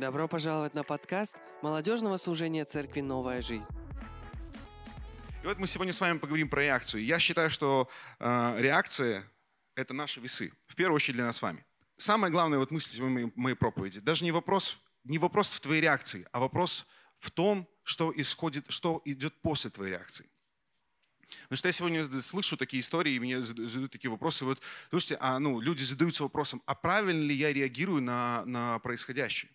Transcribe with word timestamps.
Добро 0.00 0.28
пожаловать 0.28 0.72
на 0.72 0.82
подкаст 0.82 1.36
молодежного 1.60 2.16
служения 2.16 2.64
церкви 2.64 3.02
«Новая 3.02 3.42
жизнь». 3.42 3.66
И 5.42 5.46
вот 5.46 5.58
мы 5.58 5.66
сегодня 5.66 5.92
с 5.92 6.00
вами 6.00 6.16
поговорим 6.16 6.48
про 6.48 6.62
реакцию. 6.62 7.04
Я 7.04 7.18
считаю, 7.18 7.50
что 7.50 7.86
э, 8.18 8.54
реакция– 8.56 9.30
это 9.74 9.92
наши 9.92 10.18
весы. 10.20 10.54
В 10.68 10.74
первую 10.74 10.96
очередь 10.96 11.16
для 11.16 11.26
нас 11.26 11.36
с 11.36 11.42
вами. 11.42 11.66
Самая 11.98 12.30
главная 12.30 12.58
вот 12.58 12.70
мысль 12.70 12.96
сегодня 12.96 13.30
моей 13.36 13.54
проповеди. 13.54 14.00
Даже 14.00 14.24
не 14.24 14.32
вопрос, 14.32 14.78
не 15.04 15.18
вопрос 15.18 15.52
в 15.52 15.60
твоей 15.60 15.82
реакции, 15.82 16.26
а 16.32 16.40
вопрос 16.40 16.86
в 17.18 17.30
том, 17.30 17.68
что 17.82 18.10
исходит, 18.16 18.64
что 18.70 19.02
идет 19.04 19.34
после 19.42 19.68
твоей 19.68 19.90
реакции. 19.90 20.24
Потому 21.42 21.58
что 21.58 21.68
я 21.68 21.72
сегодня 21.72 22.10
слышу 22.22 22.56
такие 22.56 22.80
истории, 22.80 23.12
и 23.12 23.20
мне 23.20 23.42
задают 23.42 23.92
такие 23.92 24.10
вопросы. 24.10 24.46
Вот, 24.46 24.62
слушайте, 24.88 25.18
а 25.20 25.38
ну, 25.38 25.60
люди 25.60 25.82
задаются 25.82 26.22
вопросом, 26.22 26.62
а 26.64 26.74
правильно 26.74 27.22
ли 27.22 27.34
я 27.34 27.52
реагирую 27.52 28.00
на, 28.00 28.46
на 28.46 28.78
происходящее? 28.78 29.50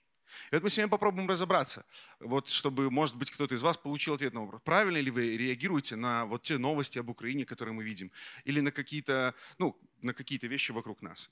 И 0.52 0.56
вот 0.56 0.64
мы 0.64 0.70
сегодня 0.70 0.90
попробуем 0.90 1.28
разобраться, 1.28 1.86
вот, 2.20 2.50
чтобы, 2.50 2.92
может 2.92 3.16
быть, 3.16 3.32
кто-то 3.32 3.56
из 3.56 3.62
вас 3.62 3.78
получил 3.78 4.14
ответ 4.14 4.34
на 4.34 4.42
вопрос. 4.42 4.62
Правильно 4.64 4.98
ли 4.98 5.12
вы 5.12 5.38
реагируете 5.38 5.96
на 5.96 6.26
вот 6.26 6.44
те 6.44 6.58
новости 6.58 7.00
об 7.00 7.10
Украине, 7.10 7.46
которые 7.46 7.74
мы 7.74 7.84
видим, 7.84 8.12
или 8.44 8.60
на 8.60 8.72
какие-то, 8.72 9.34
ну, 9.58 9.78
на 10.02 10.14
какие-то 10.14 10.48
вещи 10.48 10.72
вокруг 10.72 11.02
нас? 11.02 11.30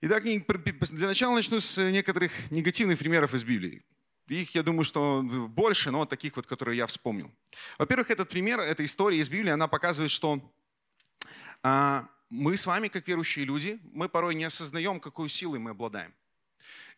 Итак, 0.00 0.24
для 0.24 1.06
начала 1.06 1.34
начну 1.34 1.60
с 1.60 1.78
некоторых 1.90 2.50
негативных 2.50 2.98
примеров 2.98 3.34
из 3.34 3.44
Библии. 3.44 3.84
Их, 4.28 4.54
я 4.54 4.62
думаю, 4.62 4.84
что 4.84 5.22
больше, 5.22 5.90
но 5.90 6.06
таких 6.06 6.36
вот, 6.36 6.46
которые 6.46 6.78
я 6.78 6.86
вспомнил. 6.86 7.30
Во-первых, 7.78 8.10
этот 8.10 8.28
пример, 8.28 8.60
эта 8.60 8.84
история 8.84 9.18
из 9.18 9.28
Библии, 9.28 9.50
она 9.50 9.68
показывает, 9.68 10.10
что 10.10 10.40
а, 11.62 12.08
мы 12.30 12.56
с 12.56 12.66
вами, 12.66 12.88
как 12.88 13.06
верующие 13.06 13.44
люди, 13.44 13.78
мы 13.92 14.08
порой 14.08 14.34
не 14.34 14.44
осознаем, 14.44 15.00
какой 15.00 15.28
силой 15.28 15.58
мы 15.58 15.70
обладаем. 15.70 16.14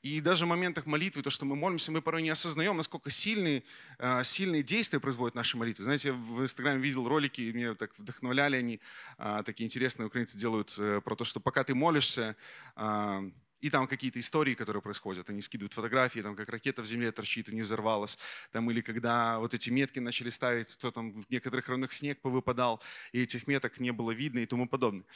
И 0.04 0.20
даже 0.20 0.45
в 0.45 0.48
моментах 0.48 0.84
молитвы, 0.84 1.23
то, 1.23 1.30
что 1.30 1.46
мы 1.46 1.56
молимся, 1.56 1.90
мы 1.90 2.02
порой 2.02 2.20
не 2.20 2.29
осознаем, 2.29 2.76
насколько 2.76 3.09
сильные, 3.09 3.62
а, 3.98 4.23
сильные 4.23 4.62
действия 4.62 5.01
производят 5.01 5.34
наши 5.34 5.56
молитвы. 5.56 5.84
Знаете, 5.84 6.09
я 6.09 6.15
в 6.15 6.42
Инстаграме 6.42 6.79
видел 6.79 7.09
ролики, 7.09 7.40
и 7.40 7.52
меня 7.54 7.74
так 7.74 7.98
вдохновляли 7.98 8.56
они, 8.56 8.80
а, 9.16 9.42
такие 9.42 9.64
интересные 9.64 10.06
украинцы 10.06 10.37
делают 10.37 10.74
э, 10.79 11.01
про 11.02 11.16
то, 11.16 11.24
что 11.24 11.40
пока 11.40 11.64
ты 11.64 11.74
молишься, 11.74 12.37
а, 12.76 13.24
и 13.62 13.70
там 13.70 13.87
какие-то 13.87 14.20
истории, 14.20 14.52
которые 14.52 14.82
происходят. 14.82 15.30
Они 15.30 15.40
скидывают 15.40 15.73
фотографии, 15.73 16.20
там, 16.20 16.36
как 16.36 16.51
ракета 16.51 16.82
в 16.82 16.84
земле 16.84 17.10
торчит 17.10 17.48
и 17.48 17.54
не 17.54 17.62
взорвалась. 17.62 18.18
Там, 18.52 18.70
или 18.70 18.82
когда 18.82 19.38
вот 19.38 19.54
эти 19.54 19.70
метки 19.70 20.01
начали 20.01 20.29
ставить, 20.29 20.76
то 20.76 20.90
там 20.90 21.12
в 21.12 21.30
некоторых 21.30 21.66
районах 21.66 21.92
снег 21.95 22.20
повыпадал, 22.20 22.82
и 23.12 23.23
этих 23.23 23.46
меток 23.46 23.80
не 23.80 23.90
было 23.90 24.10
видно 24.10 24.40
и 24.40 24.46
тому 24.46 24.68
подобное. 24.68 25.07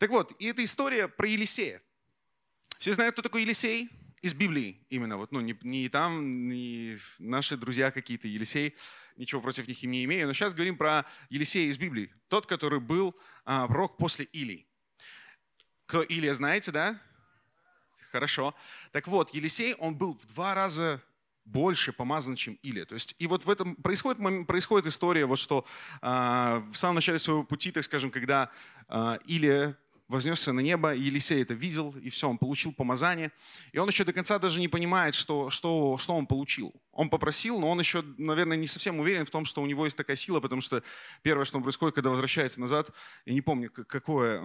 Так 0.00 0.10
вот, 0.10 0.32
и 0.40 0.46
эта 0.46 0.64
история 0.64 1.06
про 1.06 1.28
Елисея. 1.28 1.80
Все 2.78 2.92
знают, 2.94 3.12
кто 3.12 3.22
такой 3.22 3.42
Елисей? 3.42 3.88
Из 4.24 4.32
Библии 4.32 4.80
именно. 4.88 5.18
Вот, 5.18 5.32
ну, 5.32 5.42
не, 5.42 5.54
не 5.60 5.90
там, 5.90 6.48
не 6.48 6.96
наши 7.18 7.58
друзья 7.58 7.90
какие-то, 7.90 8.26
Елисей. 8.26 8.74
Ничего 9.18 9.42
против 9.42 9.68
них 9.68 9.82
им 9.82 9.90
не 9.90 10.02
имею. 10.06 10.26
Но 10.26 10.32
сейчас 10.32 10.54
говорим 10.54 10.78
про 10.78 11.04
Елисея 11.28 11.70
из 11.70 11.76
Библии. 11.76 12.10
Тот, 12.28 12.46
который 12.46 12.80
был 12.80 13.14
а, 13.44 13.68
пророк 13.68 13.98
после 13.98 14.24
Илии. 14.24 14.66
Кто 15.84 16.02
Илия, 16.02 16.32
знаете, 16.32 16.72
да? 16.72 16.98
Хорошо. 18.12 18.54
Так 18.92 19.08
вот, 19.08 19.34
Елисей, 19.34 19.74
он 19.74 19.94
был 19.94 20.14
в 20.14 20.24
два 20.24 20.54
раза 20.54 21.02
больше 21.44 21.92
помазан, 21.92 22.34
чем 22.34 22.54
Илия. 22.62 22.86
То 22.86 22.94
есть, 22.94 23.14
и 23.18 23.26
вот 23.26 23.44
в 23.44 23.50
этом 23.50 23.76
происходит, 23.76 24.46
происходит 24.46 24.86
история, 24.86 25.26
вот 25.26 25.38
что 25.38 25.66
э, 26.00 26.62
в 26.72 26.76
самом 26.76 26.94
начале 26.94 27.18
своего 27.18 27.44
пути, 27.44 27.70
так 27.72 27.84
скажем, 27.84 28.10
когда 28.10 28.50
э, 28.88 29.18
Илия 29.26 29.76
вознесся 30.14 30.52
на 30.52 30.60
небо, 30.60 30.94
Елисей 30.94 31.42
это 31.42 31.54
видел, 31.54 31.94
и 32.00 32.08
все, 32.08 32.28
он 32.28 32.38
получил 32.38 32.72
помазание. 32.72 33.32
И 33.72 33.78
он 33.78 33.88
еще 33.88 34.04
до 34.04 34.12
конца 34.12 34.38
даже 34.38 34.60
не 34.60 34.68
понимает, 34.68 35.14
что, 35.14 35.50
что, 35.50 35.98
что 35.98 36.14
он 36.14 36.26
получил. 36.26 36.72
Он 36.92 37.10
попросил, 37.10 37.58
но 37.60 37.70
он 37.70 37.80
еще, 37.80 38.02
наверное, 38.16 38.56
не 38.56 38.66
совсем 38.66 39.00
уверен 39.00 39.26
в 39.26 39.30
том, 39.30 39.44
что 39.44 39.60
у 39.60 39.66
него 39.66 39.84
есть 39.84 39.96
такая 39.96 40.16
сила, 40.16 40.40
потому 40.40 40.60
что 40.60 40.82
первое, 41.22 41.44
что 41.44 41.60
происходит, 41.60 41.96
когда 41.96 42.10
возвращается 42.10 42.60
назад, 42.60 42.90
я 43.26 43.34
не 43.34 43.42
помню, 43.42 43.70
какое 43.70 44.40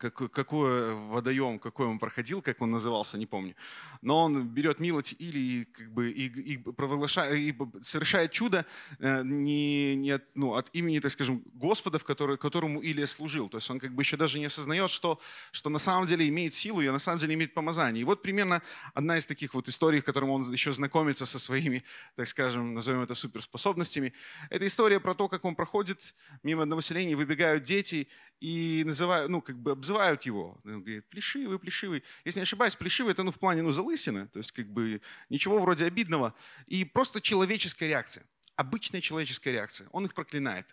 какой, 0.00 0.28
какой 0.28 0.94
водоем, 0.94 1.58
какой 1.58 1.86
он 1.86 1.98
проходил, 1.98 2.40
как 2.40 2.62
он 2.62 2.70
назывался, 2.70 3.18
не 3.18 3.26
помню. 3.26 3.54
Но 4.00 4.24
он 4.24 4.48
берет 4.48 4.80
милость 4.80 5.14
или 5.18 5.64
как 5.64 5.92
бы 5.92 6.10
и, 6.10 6.26
и, 6.26 6.56
провозглашает, 6.56 7.36
и 7.36 7.54
совершает 7.82 8.32
чудо 8.32 8.64
э, 8.98 9.22
не, 9.24 9.94
не 9.96 10.12
от, 10.12 10.24
ну, 10.34 10.54
от 10.54 10.70
имени, 10.72 11.00
так 11.00 11.10
скажем, 11.10 11.42
Господа, 11.52 11.98
в 11.98 12.04
который, 12.04 12.38
которому 12.38 12.80
Илия 12.80 13.06
служил. 13.06 13.48
То 13.48 13.58
есть 13.58 13.70
он 13.70 13.78
как 13.78 13.94
бы 13.94 14.02
еще 14.02 14.16
даже 14.16 14.38
не 14.38 14.46
осознает, 14.46 14.90
что, 14.90 15.20
что 15.52 15.68
на 15.68 15.78
самом 15.78 16.06
деле 16.06 16.26
имеет 16.28 16.54
силу 16.54 16.80
и 16.80 16.88
на 16.88 16.98
самом 16.98 17.18
деле 17.18 17.34
имеет 17.34 17.52
помазание. 17.52 18.00
И 18.00 18.04
вот 18.04 18.22
примерно 18.22 18.62
одна 18.94 19.18
из 19.18 19.26
таких 19.26 19.52
вот 19.52 19.68
историй, 19.68 20.00
в 20.00 20.04
котором 20.04 20.30
он 20.30 20.50
еще 20.50 20.72
знакомится 20.72 21.26
со 21.26 21.38
своими, 21.38 21.84
так 22.16 22.26
скажем, 22.26 22.72
назовем 22.72 23.02
это 23.02 23.14
суперспособностями. 23.14 24.14
Это 24.48 24.66
история 24.66 24.98
про 24.98 25.14
то, 25.14 25.28
как 25.28 25.44
он 25.44 25.54
проходит 25.54 26.14
мимо 26.42 26.62
одного 26.62 26.80
селения, 26.80 27.16
выбегают 27.16 27.64
дети, 27.64 28.08
и 28.40 28.82
называют, 28.86 29.30
ну, 29.30 29.42
как 29.42 29.58
бы 29.58 29.72
обзывают 29.72 30.22
его. 30.22 30.58
Он 30.64 30.82
говорит, 30.82 31.08
плешивый, 31.10 31.58
плешивый. 31.58 32.02
Если 32.24 32.40
не 32.40 32.44
ошибаюсь, 32.44 32.74
плешивый 32.74 33.12
это, 33.12 33.22
ну, 33.22 33.30
в 33.30 33.38
плане, 33.38 33.62
ну, 33.62 33.70
залысины. 33.70 34.28
То 34.28 34.38
есть, 34.38 34.52
как 34.52 34.66
бы, 34.66 35.02
ничего 35.28 35.58
вроде 35.58 35.84
обидного. 35.84 36.34
И 36.66 36.84
просто 36.84 37.20
человеческая 37.20 37.88
реакция. 37.88 38.24
Обычная 38.56 39.02
человеческая 39.02 39.52
реакция. 39.52 39.88
Он 39.92 40.06
их 40.06 40.14
проклинает. 40.14 40.66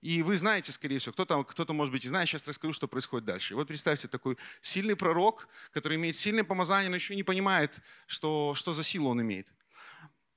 И 0.00 0.22
вы 0.22 0.36
знаете, 0.36 0.72
скорее 0.72 0.98
всего, 0.98 1.12
кто-то, 1.12 1.42
кто-то 1.44 1.72
может 1.72 1.92
быть, 1.92 2.04
и 2.04 2.08
знает, 2.08 2.28
сейчас 2.28 2.46
расскажу, 2.46 2.72
что 2.72 2.88
происходит 2.88 3.26
дальше. 3.26 3.54
Вот 3.54 3.66
представьте, 3.66 4.08
такой 4.08 4.38
сильный 4.60 4.96
пророк, 4.96 5.48
который 5.72 5.96
имеет 5.96 6.14
сильное 6.16 6.44
помазание, 6.44 6.88
но 6.88 6.94
еще 6.94 7.16
не 7.16 7.24
понимает, 7.24 7.80
что, 8.06 8.54
что 8.54 8.72
за 8.72 8.82
силу 8.82 9.10
он 9.10 9.20
имеет. 9.20 9.48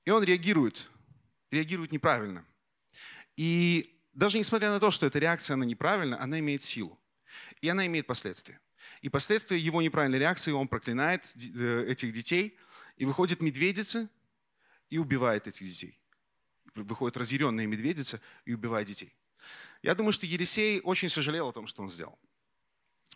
И 0.04 0.10
он 0.10 0.24
реагирует, 0.24 0.90
реагирует 1.50 1.92
неправильно. 1.92 2.44
И 3.36 3.91
даже 4.12 4.38
несмотря 4.38 4.70
на 4.70 4.80
то, 4.80 4.90
что 4.90 5.06
эта 5.06 5.18
реакция, 5.18 5.54
она 5.54 5.64
неправильна, 5.64 6.20
она 6.20 6.38
имеет 6.40 6.62
силу. 6.62 6.98
И 7.60 7.68
она 7.68 7.86
имеет 7.86 8.06
последствия. 8.06 8.60
И 9.00 9.08
последствия 9.08 9.58
его 9.58 9.80
неправильной 9.82 10.18
реакции, 10.18 10.52
он 10.52 10.68
проклинает 10.68 11.32
э, 11.56 11.86
этих 11.88 12.12
детей, 12.12 12.58
и 12.96 13.04
выходит 13.04 13.40
медведица 13.40 14.08
и 14.90 14.98
убивает 14.98 15.46
этих 15.46 15.66
детей. 15.66 15.98
Выходит 16.74 17.16
разъяренная 17.16 17.66
медведица 17.66 18.20
и 18.44 18.54
убивает 18.54 18.86
детей. 18.86 19.14
Я 19.82 19.94
думаю, 19.94 20.12
что 20.12 20.26
Елисей 20.26 20.80
очень 20.80 21.08
сожалел 21.08 21.48
о 21.48 21.52
том, 21.52 21.66
что 21.66 21.82
он 21.82 21.88
сделал. 21.88 22.18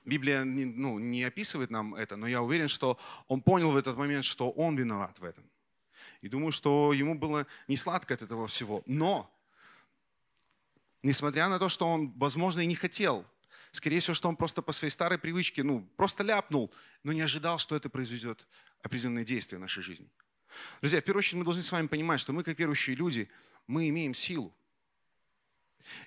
Библия 0.04 0.44
ну, 0.44 0.98
не 0.98 1.24
описывает 1.24 1.70
нам 1.70 1.94
это, 1.94 2.16
но 2.16 2.26
я 2.26 2.42
уверен, 2.42 2.68
что 2.68 2.98
он 3.28 3.42
понял 3.42 3.72
в 3.72 3.76
этот 3.76 3.96
момент, 3.96 4.24
что 4.24 4.50
он 4.50 4.76
виноват 4.76 5.18
в 5.18 5.24
этом. 5.24 5.44
И 6.20 6.28
думаю, 6.28 6.52
что 6.52 6.92
ему 6.92 7.18
было 7.18 7.46
не 7.68 7.76
сладко 7.76 8.14
от 8.14 8.22
этого 8.22 8.46
всего. 8.46 8.82
Но 8.86 9.35
Несмотря 11.02 11.48
на 11.48 11.58
то, 11.58 11.68
что 11.68 11.86
он, 11.86 12.12
возможно, 12.16 12.60
и 12.60 12.66
не 12.66 12.74
хотел. 12.74 13.24
Скорее 13.70 14.00
всего, 14.00 14.14
что 14.14 14.28
он 14.28 14.36
просто 14.36 14.62
по 14.62 14.72
своей 14.72 14.90
старой 14.90 15.18
привычке, 15.18 15.62
ну, 15.62 15.82
просто 15.96 16.22
ляпнул, 16.22 16.72
но 17.02 17.12
не 17.12 17.20
ожидал, 17.20 17.58
что 17.58 17.76
это 17.76 17.90
произведет 17.90 18.46
определенные 18.82 19.24
действия 19.24 19.58
в 19.58 19.60
нашей 19.60 19.82
жизни. 19.82 20.08
Друзья, 20.80 21.00
в 21.00 21.04
первую 21.04 21.18
очередь 21.18 21.38
мы 21.38 21.44
должны 21.44 21.62
с 21.62 21.70
вами 21.70 21.86
понимать, 21.86 22.20
что 22.20 22.32
мы, 22.32 22.42
как 22.42 22.58
верующие 22.58 22.96
люди, 22.96 23.28
мы 23.66 23.88
имеем 23.88 24.14
силу. 24.14 24.54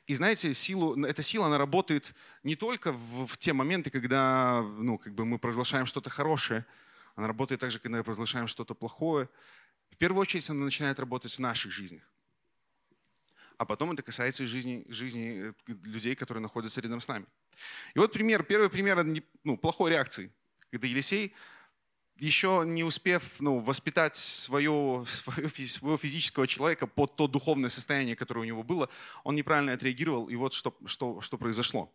И 0.07 0.15
знаете, 0.15 0.53
силу, 0.53 1.01
эта 1.05 1.21
сила, 1.21 1.45
она 1.45 1.57
работает 1.57 2.13
не 2.43 2.55
только 2.55 2.91
в, 2.91 3.27
в 3.27 3.37
те 3.37 3.53
моменты, 3.53 3.89
когда 3.89 4.61
ну, 4.61 4.97
как 4.97 5.13
бы 5.13 5.25
мы 5.25 5.39
провозглашаем 5.39 5.85
что-то 5.85 6.09
хорошее, 6.09 6.65
она 7.15 7.27
работает 7.27 7.61
также, 7.61 7.79
когда 7.79 7.99
мы 7.99 8.03
провозглашаем 8.03 8.47
что-то 8.47 8.73
плохое. 8.73 9.29
В 9.91 9.97
первую 9.97 10.21
очередь 10.21 10.49
она 10.49 10.65
начинает 10.65 10.99
работать 10.99 11.33
в 11.33 11.39
наших 11.39 11.71
жизнях 11.71 12.03
а 13.59 13.65
потом 13.65 13.91
это 13.91 14.01
касается 14.01 14.47
жизни, 14.47 14.85
жизни 14.87 15.53
э, 15.67 15.73
людей, 15.83 16.15
которые 16.15 16.41
находятся 16.41 16.79
рядом 16.79 17.01
с 17.01 17.09
нами. 17.09 17.25
И 17.93 17.99
вот 17.99 18.13
пример, 18.13 18.43
первый 18.43 18.69
пример 18.69 19.05
ну, 19.43 19.57
плохой 19.57 19.91
реакции, 19.91 20.31
когда 20.71 20.87
Елисей, 20.87 21.35
еще 22.17 22.63
не 22.65 22.85
успев 22.85 23.41
ну, 23.41 23.59
воспитать 23.59 24.15
свое, 24.15 25.03
своего 25.05 25.97
физического 25.97 26.47
человека 26.47 26.87
под 26.87 27.17
то 27.17 27.27
духовное 27.27 27.69
состояние, 27.69 28.15
которое 28.15 28.41
у 28.41 28.45
него 28.45 28.63
было, 28.63 28.89
он 29.25 29.35
неправильно 29.35 29.73
отреагировал, 29.73 30.29
и 30.29 30.37
вот 30.37 30.53
что, 30.53 30.73
что, 30.85 31.19
что 31.19 31.37
произошло. 31.37 31.93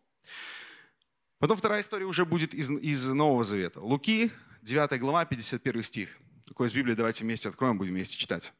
Потом 1.38 1.56
вторая 1.56 1.80
история 1.80 2.04
уже 2.04 2.26
будет 2.26 2.52
из, 2.52 2.70
из 2.70 3.06
Нового 3.06 3.42
Завета. 3.42 3.80
Луки, 3.80 4.30
9 4.60 5.00
глава, 5.00 5.24
51 5.24 5.82
стих. 5.82 6.18
Такое 6.44 6.68
из 6.68 6.74
Библии 6.74 6.94
давайте 6.94 7.24
вместе 7.24 7.48
откроем, 7.48 7.78
будем 7.78 7.92
вместе 7.94 8.18
читать. 8.18 8.52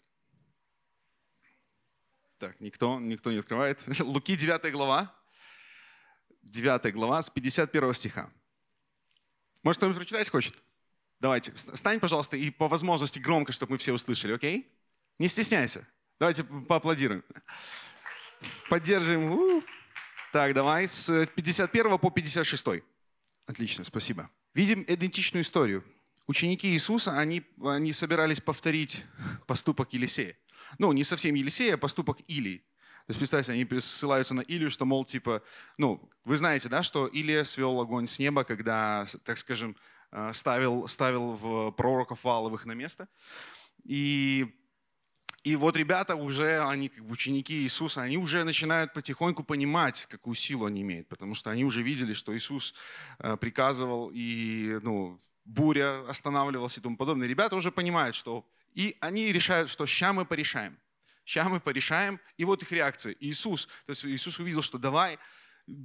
Так, 2.44 2.60
никто, 2.60 3.00
никто 3.00 3.32
не 3.32 3.38
открывает. 3.38 3.80
Луки 4.00 4.36
9 4.36 4.70
глава. 4.70 5.14
9 6.42 6.92
глава 6.92 7.22
с 7.22 7.30
51 7.30 7.94
стиха. 7.94 8.30
Может, 9.62 9.78
кто-нибудь 9.78 9.96
прочитать 9.96 10.28
хочет? 10.28 10.54
Давайте, 11.20 11.52
встань, 11.54 12.00
пожалуйста, 12.00 12.36
и 12.36 12.50
по 12.50 12.68
возможности 12.68 13.18
громко, 13.18 13.52
чтобы 13.52 13.72
мы 13.72 13.78
все 13.78 13.94
услышали, 13.94 14.34
окей? 14.34 14.70
Не 15.18 15.28
стесняйся. 15.28 15.88
Давайте 16.18 16.44
поаплодируем. 16.44 17.24
Поддержим. 18.68 19.64
Так, 20.30 20.52
давай, 20.52 20.86
с 20.86 21.26
51 21.34 21.98
по 21.98 22.10
56. 22.10 22.66
Отлично, 23.46 23.84
спасибо. 23.84 24.28
Видим 24.52 24.84
идентичную 24.86 25.44
историю. 25.44 25.82
ученики 26.26 26.68
Иисуса, 26.68 27.18
они, 27.18 27.42
они 27.62 27.94
собирались 27.94 28.42
повторить 28.42 29.02
поступок 29.46 29.94
Елисея. 29.94 30.36
Ну, 30.78 30.92
не 30.92 31.04
совсем 31.04 31.34
Елисея, 31.34 31.74
а 31.74 31.78
поступок 31.78 32.18
Илии. 32.26 32.58
То 33.06 33.10
есть, 33.10 33.18
представьте, 33.18 33.52
они 33.52 33.66
ссылаются 33.80 34.34
на 34.34 34.40
Илию, 34.40 34.70
что, 34.70 34.86
мол, 34.86 35.04
типа, 35.04 35.42
ну, 35.76 36.08
вы 36.24 36.38
знаете, 36.38 36.70
да, 36.70 36.82
что 36.82 37.06
Илия 37.06 37.44
свел 37.44 37.78
огонь 37.78 38.06
с 38.06 38.18
неба, 38.18 38.44
когда, 38.44 39.04
так 39.24 39.36
скажем, 39.36 39.76
э, 40.10 40.32
ставил, 40.32 40.88
ставил 40.88 41.32
в 41.32 41.70
пророков 41.72 42.24
Валовых 42.24 42.64
на 42.64 42.72
место. 42.72 43.06
И, 43.84 44.46
и 45.42 45.54
вот 45.56 45.76
ребята 45.76 46.16
уже, 46.16 46.66
они 46.66 46.88
как 46.88 47.04
бы 47.04 47.12
ученики 47.12 47.52
Иисуса, 47.52 48.00
они 48.00 48.16
уже 48.16 48.42
начинают 48.42 48.94
потихоньку 48.94 49.44
понимать, 49.44 50.06
какую 50.06 50.34
силу 50.34 50.64
они 50.64 50.80
имеют, 50.80 51.06
потому 51.08 51.34
что 51.34 51.50
они 51.50 51.66
уже 51.66 51.82
видели, 51.82 52.14
что 52.14 52.34
Иисус 52.34 52.74
э, 53.18 53.36
приказывал, 53.36 54.10
и, 54.14 54.78
ну, 54.82 55.20
буря 55.44 56.08
останавливалась 56.08 56.78
и 56.78 56.80
тому 56.80 56.96
подобное. 56.96 57.28
Ребята 57.28 57.54
уже 57.54 57.70
понимают, 57.70 58.16
что... 58.16 58.46
И 58.74 58.96
они 59.00 59.32
решают, 59.32 59.70
что 59.70 59.86
ща 59.86 60.12
мы 60.12 60.26
порешаем. 60.26 60.78
Сейчас 61.24 61.48
мы 61.48 61.60
порешаем. 61.60 62.20
И 62.36 62.44
вот 62.44 62.62
их 62.62 62.72
реакция. 62.72 63.16
Иисус, 63.20 63.66
то 63.86 63.90
есть 63.90 64.04
Иисус 64.04 64.38
увидел, 64.38 64.62
что 64.62 64.78
давай, 64.78 65.18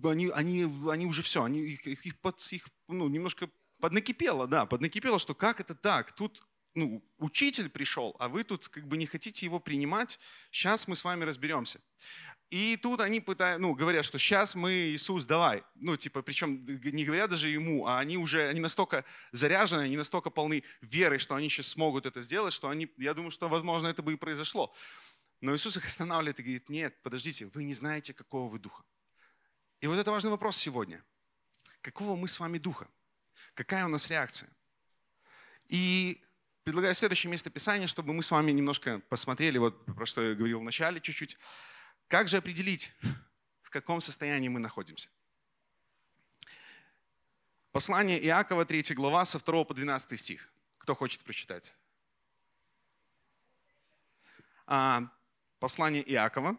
они, 0.03 0.29
они, 0.29 0.67
они 0.89 1.05
уже 1.05 1.21
все, 1.21 1.43
они, 1.43 1.61
их, 1.61 1.87
их, 1.87 2.19
под, 2.19 2.41
их 2.51 2.67
ну, 2.87 3.07
немножко 3.07 3.49
поднакипело, 3.79 4.47
да, 4.47 4.65
поднакипело, 4.65 5.19
что 5.19 5.33
как 5.33 5.59
это 5.59 5.75
так? 5.75 6.11
Тут 6.13 6.43
ну, 6.75 7.03
учитель 7.17 7.69
пришел, 7.69 8.15
а 8.19 8.27
вы 8.27 8.43
тут 8.43 8.67
как 8.67 8.87
бы 8.87 8.97
не 8.97 9.05
хотите 9.05 9.45
его 9.45 9.59
принимать. 9.59 10.19
Сейчас 10.51 10.87
мы 10.87 10.95
с 10.95 11.03
вами 11.03 11.23
разберемся. 11.23 11.79
И 12.49 12.77
тут 12.77 12.99
они 12.99 13.19
пытают, 13.19 13.61
ну, 13.61 13.75
говорят, 13.75 14.03
что 14.03 14.17
сейчас 14.17 14.55
мы, 14.55 14.71
Иисус, 14.71 15.25
давай. 15.25 15.63
Ну, 15.75 15.95
типа, 15.97 16.23
причем 16.23 16.65
не 16.65 17.05
говорят 17.05 17.29
даже 17.29 17.47
ему, 17.47 17.85
а 17.85 17.99
они 17.99 18.17
уже, 18.17 18.47
они 18.47 18.59
настолько 18.59 19.05
заряжены, 19.31 19.81
они 19.81 19.97
настолько 19.97 20.31
полны 20.31 20.63
веры, 20.81 21.19
что 21.19 21.35
они 21.35 21.47
сейчас 21.47 21.67
смогут 21.67 22.07
это 22.07 22.21
сделать, 22.21 22.51
что 22.51 22.69
они, 22.69 22.91
я 22.97 23.13
думаю, 23.13 23.29
что, 23.29 23.47
возможно, 23.49 23.87
это 23.87 24.01
бы 24.01 24.13
и 24.13 24.15
произошло. 24.15 24.73
Но 25.41 25.55
Иисус 25.55 25.77
их 25.77 25.85
останавливает 25.85 26.39
и 26.39 26.43
говорит, 26.43 26.69
нет, 26.69 26.99
подождите, 27.03 27.45
вы 27.53 27.63
не 27.63 27.75
знаете, 27.75 28.13
какого 28.13 28.49
вы 28.49 28.57
духа. 28.57 28.83
И 29.81 29.87
вот 29.87 29.99
это 29.99 30.09
важный 30.09 30.31
вопрос 30.31 30.57
сегодня. 30.57 31.03
Какого 31.81 32.15
мы 32.15 32.27
с 32.27 32.39
вами 32.39 32.57
духа? 32.57 32.87
Какая 33.53 33.85
у 33.85 33.89
нас 33.89 34.09
реакция? 34.09 34.49
И 35.67 36.19
предлагаю 36.63 36.95
следующее 36.95 37.29
место 37.29 37.51
Писания, 37.51 37.85
чтобы 37.85 38.11
мы 38.11 38.23
с 38.23 38.31
вами 38.31 38.51
немножко 38.51 38.99
посмотрели, 39.07 39.59
вот 39.59 39.85
про 39.85 40.07
что 40.07 40.23
я 40.23 40.33
говорил 40.33 40.59
в 40.59 40.63
начале 40.63 40.99
чуть-чуть. 40.99 41.37
Как 42.09 42.27
же 42.27 42.37
определить, 42.37 42.91
в 43.61 43.69
каком 43.69 44.01
состоянии 44.01 44.49
мы 44.49 44.59
находимся? 44.59 45.09
Послание 47.71 48.19
Иакова, 48.25 48.65
3 48.65 48.95
глава, 48.95 49.25
со 49.25 49.37
2 49.37 49.63
по 49.63 49.75
12 49.75 50.19
стих. 50.19 50.49
Кто 50.79 50.95
хочет 50.95 51.23
прочитать? 51.23 51.75
А, 54.65 55.03
Послание 55.59 56.03
Иакова. 56.11 56.57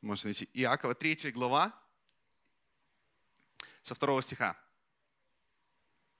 Можно 0.00 0.28
найти 0.28 0.48
Иакова, 0.54 0.94
3 0.94 1.32
глава, 1.32 1.72
со 3.82 3.96
второго 3.96 4.22
стиха. 4.22 4.56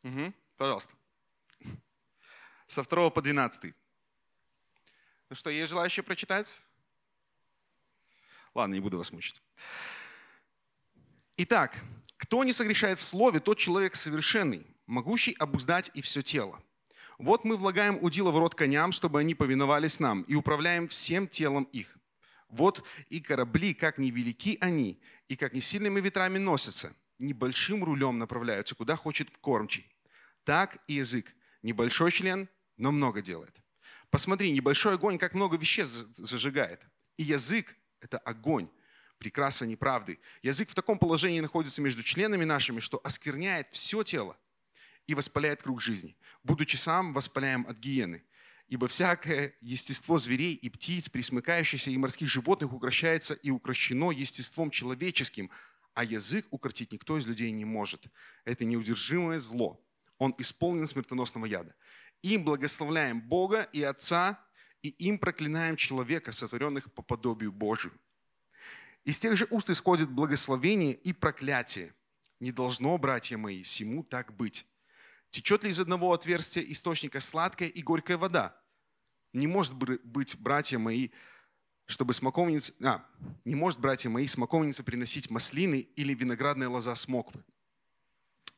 Угу, 0.02 0.34
пожалуйста. 0.56 0.94
Со 2.66 2.82
второго 2.82 3.10
по 3.10 3.22
12. 3.22 3.72
Ну 5.28 5.36
что, 5.36 5.50
есть 5.50 5.70
желающие 5.70 6.02
прочитать? 6.02 6.58
Ладно, 8.54 8.74
не 8.74 8.80
буду 8.80 8.98
вас 8.98 9.12
мучить. 9.12 9.42
Итак, 11.36 11.82
кто 12.16 12.42
не 12.44 12.52
согрешает 12.52 12.98
в 12.98 13.02
слове, 13.02 13.40
тот 13.40 13.58
человек 13.58 13.94
совершенный, 13.94 14.66
могущий 14.86 15.34
обуздать 15.38 15.90
и 15.94 16.02
все 16.02 16.22
тело. 16.22 16.60
Вот 17.18 17.44
мы 17.44 17.56
влагаем 17.56 17.98
удила 18.02 18.30
в 18.30 18.38
рот 18.38 18.54
коням, 18.54 18.92
чтобы 18.92 19.20
они 19.20 19.34
повиновались 19.34 20.00
нам, 20.00 20.22
и 20.22 20.34
управляем 20.34 20.88
всем 20.88 21.28
телом 21.28 21.64
их. 21.72 21.96
Вот 22.48 22.84
и 23.08 23.20
корабли, 23.20 23.74
как 23.74 23.98
невелики 23.98 24.56
они, 24.60 25.00
и 25.28 25.36
как 25.36 25.52
не 25.52 25.60
сильными 25.60 26.00
ветрами 26.00 26.38
носятся, 26.38 26.92
небольшим 27.18 27.84
рулем 27.84 28.18
направляются, 28.18 28.74
куда 28.74 28.96
хочет 28.96 29.28
кормчий. 29.40 29.86
Так 30.44 30.78
и 30.86 30.94
язык. 30.94 31.34
Небольшой 31.62 32.12
член, 32.12 32.48
но 32.76 32.92
много 32.92 33.20
делает. 33.20 33.54
Посмотри, 34.10 34.50
небольшой 34.52 34.94
огонь, 34.94 35.18
как 35.18 35.34
много 35.34 35.56
веществ 35.56 36.06
зажигает. 36.16 36.80
И 37.16 37.24
язык– 37.24 37.76
это 38.00 38.18
огонь, 38.18 38.68
прекраса 39.18 39.66
неправды. 39.66 40.18
Язык 40.42 40.70
в 40.70 40.74
таком 40.74 40.98
положении 40.98 41.40
находится 41.40 41.82
между 41.82 42.02
членами 42.02 42.44
нашими, 42.44 42.80
что 42.80 43.00
оскверняет 43.04 43.68
все 43.72 44.02
тело 44.02 44.36
и 45.06 45.14
воспаляет 45.14 45.62
круг 45.62 45.80
жизни 45.80 46.16
будучи 46.48 46.76
сам 46.76 47.12
воспаляем 47.12 47.66
от 47.68 47.78
гиены. 47.78 48.24
Ибо 48.68 48.86
всякое 48.86 49.54
естество 49.60 50.18
зверей 50.18 50.54
и 50.54 50.68
птиц, 50.68 51.08
присмыкающихся 51.08 51.90
и 51.90 51.96
морских 51.96 52.28
животных 52.28 52.72
укращается 52.72 53.34
и 53.34 53.50
укращено 53.50 54.10
естеством 54.10 54.70
человеческим, 54.70 55.50
а 55.94 56.04
язык 56.04 56.46
укротить 56.50 56.92
никто 56.92 57.16
из 57.18 57.26
людей 57.26 57.50
не 57.50 57.64
может. 57.64 58.06
Это 58.44 58.64
неудержимое 58.64 59.38
зло. 59.38 59.82
Он 60.18 60.34
исполнен 60.38 60.86
смертоносного 60.86 61.46
яда. 61.46 61.74
Им 62.22 62.44
благословляем 62.44 63.20
Бога 63.20 63.62
и 63.72 63.82
Отца, 63.82 64.38
и 64.82 64.88
им 64.88 65.18
проклинаем 65.18 65.76
человека, 65.76 66.32
сотворенных 66.32 66.92
по 66.92 67.02
подобию 67.02 67.52
Божию. 67.52 67.92
Из 69.04 69.18
тех 69.18 69.36
же 69.36 69.46
уст 69.50 69.70
исходит 69.70 70.10
благословение 70.10 70.92
и 70.92 71.12
проклятие. 71.12 71.94
Не 72.40 72.52
должно, 72.52 72.96
братья 72.98 73.36
мои, 73.36 73.62
всему 73.62 74.02
так 74.02 74.36
быть. 74.36 74.66
Течет 75.30 75.64
ли 75.64 75.70
из 75.70 75.80
одного 75.80 76.12
отверстия 76.12 76.62
источника 76.62 77.20
сладкая 77.20 77.68
и 77.68 77.82
горькая 77.82 78.16
вода? 78.16 78.60
Не 79.32 79.46
может 79.46 79.74
быть, 79.74 80.36
братья 80.38 80.78
мои, 80.78 81.10
чтобы 81.86 82.14
смоковница... 82.14 82.72
А, 82.82 83.04
не 83.44 83.54
может, 83.54 83.80
братья 83.80 84.08
мои, 84.08 84.26
смоковница 84.26 84.84
приносить 84.84 85.30
маслины 85.30 85.88
или 85.96 86.14
виноградная 86.14 86.68
лоза 86.68 86.94
смоквы. 86.94 87.42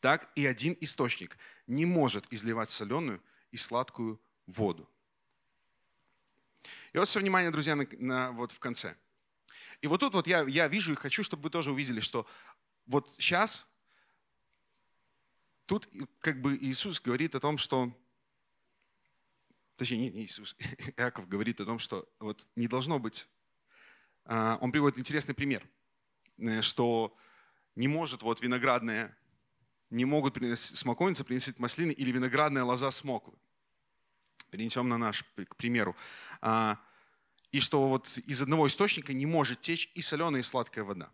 Так 0.01 0.31
и 0.35 0.47
один 0.47 0.77
источник 0.81 1.37
не 1.67 1.87
может 1.87 2.27
изливать 2.33 2.71
соленую 2.71 3.23
и 3.51 3.57
сладкую 3.57 4.21
воду. 4.47 4.89
И 6.93 6.99
вот 6.99 7.09
все 7.09 7.21
внимание, 7.21 7.51
друзья, 7.51 7.77
на, 7.77 7.87
на, 7.99 8.33
вот 8.33 8.53
в 8.53 8.59
конце. 8.59 8.97
И 9.81 9.87
вот 9.87 10.01
тут 10.01 10.15
вот 10.15 10.27
я, 10.27 10.43
я 10.43 10.69
вижу 10.69 10.93
и 10.93 10.97
хочу, 10.97 11.23
чтобы 11.23 11.45
вы 11.45 11.51
тоже 11.51 11.73
увидели, 11.73 12.01
что 12.01 12.27
вот 12.87 13.15
сейчас 13.19 13.71
Тут 15.71 15.89
как 16.19 16.43
бы 16.43 16.57
Иисус 16.57 17.01
говорит 17.01 17.37
о 17.37 17.39
том, 17.39 17.57
что, 17.57 17.97
точнее, 19.77 20.11
не 20.11 20.25
Иисус, 20.25 20.57
Иаков 20.97 21.29
говорит 21.29 21.61
о 21.61 21.65
том, 21.65 21.79
что 21.79 22.09
вот 22.19 22.45
не 22.57 22.67
должно 22.67 22.99
быть, 22.99 23.29
а, 24.25 24.59
он 24.61 24.73
приводит 24.73 24.99
интересный 24.99 25.33
пример, 25.33 25.65
э, 26.39 26.61
что 26.61 27.17
не 27.77 27.87
может 27.87 28.23
вот 28.23 28.41
виноградная, 28.41 29.17
не 29.91 30.05
могут 30.05 30.35
приносить, 30.35 30.77
смоковница 30.77 31.23
приносить 31.23 31.61
маслины 31.61 31.93
или 31.93 32.11
виноградная 32.11 32.65
лоза 32.65 32.91
смоквы. 32.91 33.39
Перенесем 34.51 34.89
на 34.89 34.99
наш, 34.99 35.25
к 35.49 35.57
примеру. 35.57 35.97
А, 36.41 36.79
и 37.53 37.61
что 37.61 37.89
вот 37.89 38.09
из 38.19 38.43
одного 38.43 38.67
источника 38.69 39.13
не 39.13 39.27
может 39.27 39.61
течь 39.61 39.91
и 39.95 40.01
соленая, 40.01 40.41
и 40.41 40.45
сладкая 40.45 40.85
вода. 40.85 41.11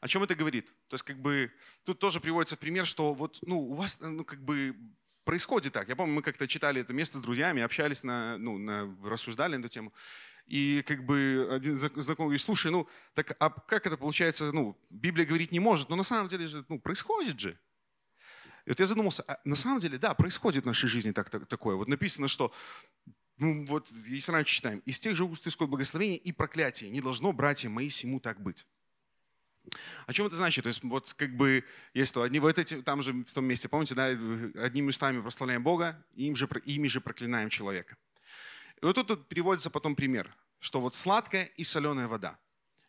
О 0.00 0.08
чем 0.08 0.22
это 0.24 0.34
говорит? 0.34 0.66
То 0.88 0.94
есть 0.94 1.04
как 1.04 1.20
бы 1.20 1.52
тут 1.84 1.98
тоже 1.98 2.20
приводится 2.20 2.56
пример, 2.56 2.86
что 2.86 3.14
вот 3.14 3.38
ну, 3.42 3.60
у 3.60 3.74
вас 3.74 4.00
ну, 4.00 4.24
как 4.24 4.42
бы 4.42 4.76
происходит 5.24 5.72
так. 5.72 5.88
Я 5.88 5.96
помню, 5.96 6.14
мы 6.14 6.22
как-то 6.22 6.48
читали 6.48 6.80
это 6.80 6.92
место 6.92 7.18
с 7.18 7.20
друзьями, 7.20 7.62
общались, 7.62 8.02
на, 8.02 8.36
ну, 8.38 8.58
на, 8.58 8.96
рассуждали 9.04 9.56
на 9.56 9.60
эту 9.60 9.68
тему. 9.68 9.92
И 10.46 10.82
как 10.86 11.06
бы 11.06 11.48
один 11.50 11.76
знакомый 11.76 12.28
говорит, 12.28 12.40
слушай, 12.40 12.70
ну 12.72 12.88
так 13.14 13.36
а 13.38 13.50
как 13.50 13.86
это 13.86 13.96
получается, 13.96 14.50
ну 14.52 14.76
Библия 14.90 15.24
говорить 15.24 15.52
не 15.52 15.60
может, 15.60 15.88
но 15.88 15.96
на 15.96 16.02
самом 16.02 16.28
деле 16.28 16.46
же 16.46 16.64
ну, 16.68 16.80
происходит 16.80 17.38
же. 17.38 17.58
Вот 18.66 18.78
я 18.78 18.86
задумался, 18.86 19.24
а 19.26 19.40
на 19.44 19.56
самом 19.56 19.80
деле, 19.80 19.98
да, 19.98 20.14
происходит 20.14 20.64
в 20.64 20.66
нашей 20.66 20.88
жизни 20.88 21.12
так, 21.12 21.30
так, 21.30 21.46
такое. 21.46 21.76
Вот 21.76 21.88
написано, 21.88 22.28
что 22.28 22.52
ну 23.38 23.66
вот, 23.66 23.90
если 24.06 24.30
раньше 24.30 24.54
читаем, 24.54 24.78
из 24.80 25.00
тех 25.00 25.16
же 25.16 25.24
уст 25.24 25.46
исход 25.46 25.68
благословения 25.68 26.16
и 26.16 26.32
проклятия. 26.32 26.88
Не 26.90 27.00
должно, 27.00 27.32
братья 27.32 27.68
мои, 27.68 27.88
всему 27.88 28.20
так 28.20 28.40
быть. 28.40 28.66
О 30.06 30.12
чем 30.12 30.26
это 30.26 30.36
значит? 30.36 30.64
То 30.64 30.68
есть 30.68 30.82
вот 30.82 31.12
как 31.14 31.36
бы 31.36 31.64
есть 31.94 32.12
то, 32.14 32.22
одни 32.22 32.40
вот 32.40 32.58
эти, 32.58 32.80
там 32.82 33.02
же 33.02 33.12
в 33.12 33.32
том 33.32 33.44
месте, 33.44 33.68
помните, 33.68 33.94
да, 33.94 34.06
одними 34.06 34.88
устами 34.88 35.20
прославляем 35.20 35.62
Бога, 35.62 36.04
им 36.14 36.36
же, 36.36 36.48
ими 36.64 36.88
же 36.88 37.00
проклинаем 37.00 37.48
человека. 37.48 37.96
И 38.80 38.86
вот 38.86 38.94
тут, 38.94 39.06
тут 39.06 39.28
приводится 39.28 39.70
потом 39.70 39.94
пример, 39.94 40.34
что 40.58 40.80
вот 40.80 40.94
сладкая 40.94 41.44
и 41.56 41.64
соленая 41.64 42.08
вода. 42.08 42.38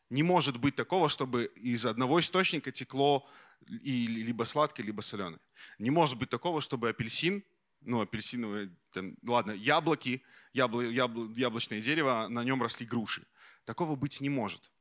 Не 0.10 0.24
может 0.24 0.58
быть 0.58 0.76
такого, 0.76 1.10
чтобы 1.10 1.46
из 1.56 1.86
одного 1.86 2.20
источника 2.20 2.72
текло 2.72 3.28
и 3.68 4.08
либо 4.08 4.44
сладкое, 4.44 4.86
либо 4.86 5.02
соленое. 5.02 5.40
Не 5.80 5.90
может 5.90 6.18
быть 6.18 6.30
такого, 6.30 6.62
чтобы 6.62 6.90
апельсин, 6.90 7.44
ну, 7.82 8.02
апельсиновые, 8.02 8.76
там, 8.92 9.16
ладно, 9.24 9.52
яблоки, 9.52 10.24
ябло, 10.54 10.82
ябло, 10.82 11.30
яблочное 11.36 11.82
дерево, 11.82 12.28
на 12.30 12.44
нем 12.44 12.62
росли 12.62 12.86
груши. 12.86 13.26
Такого 13.66 13.96
быть 13.96 14.22
не 14.22 14.30
может. 14.30 14.72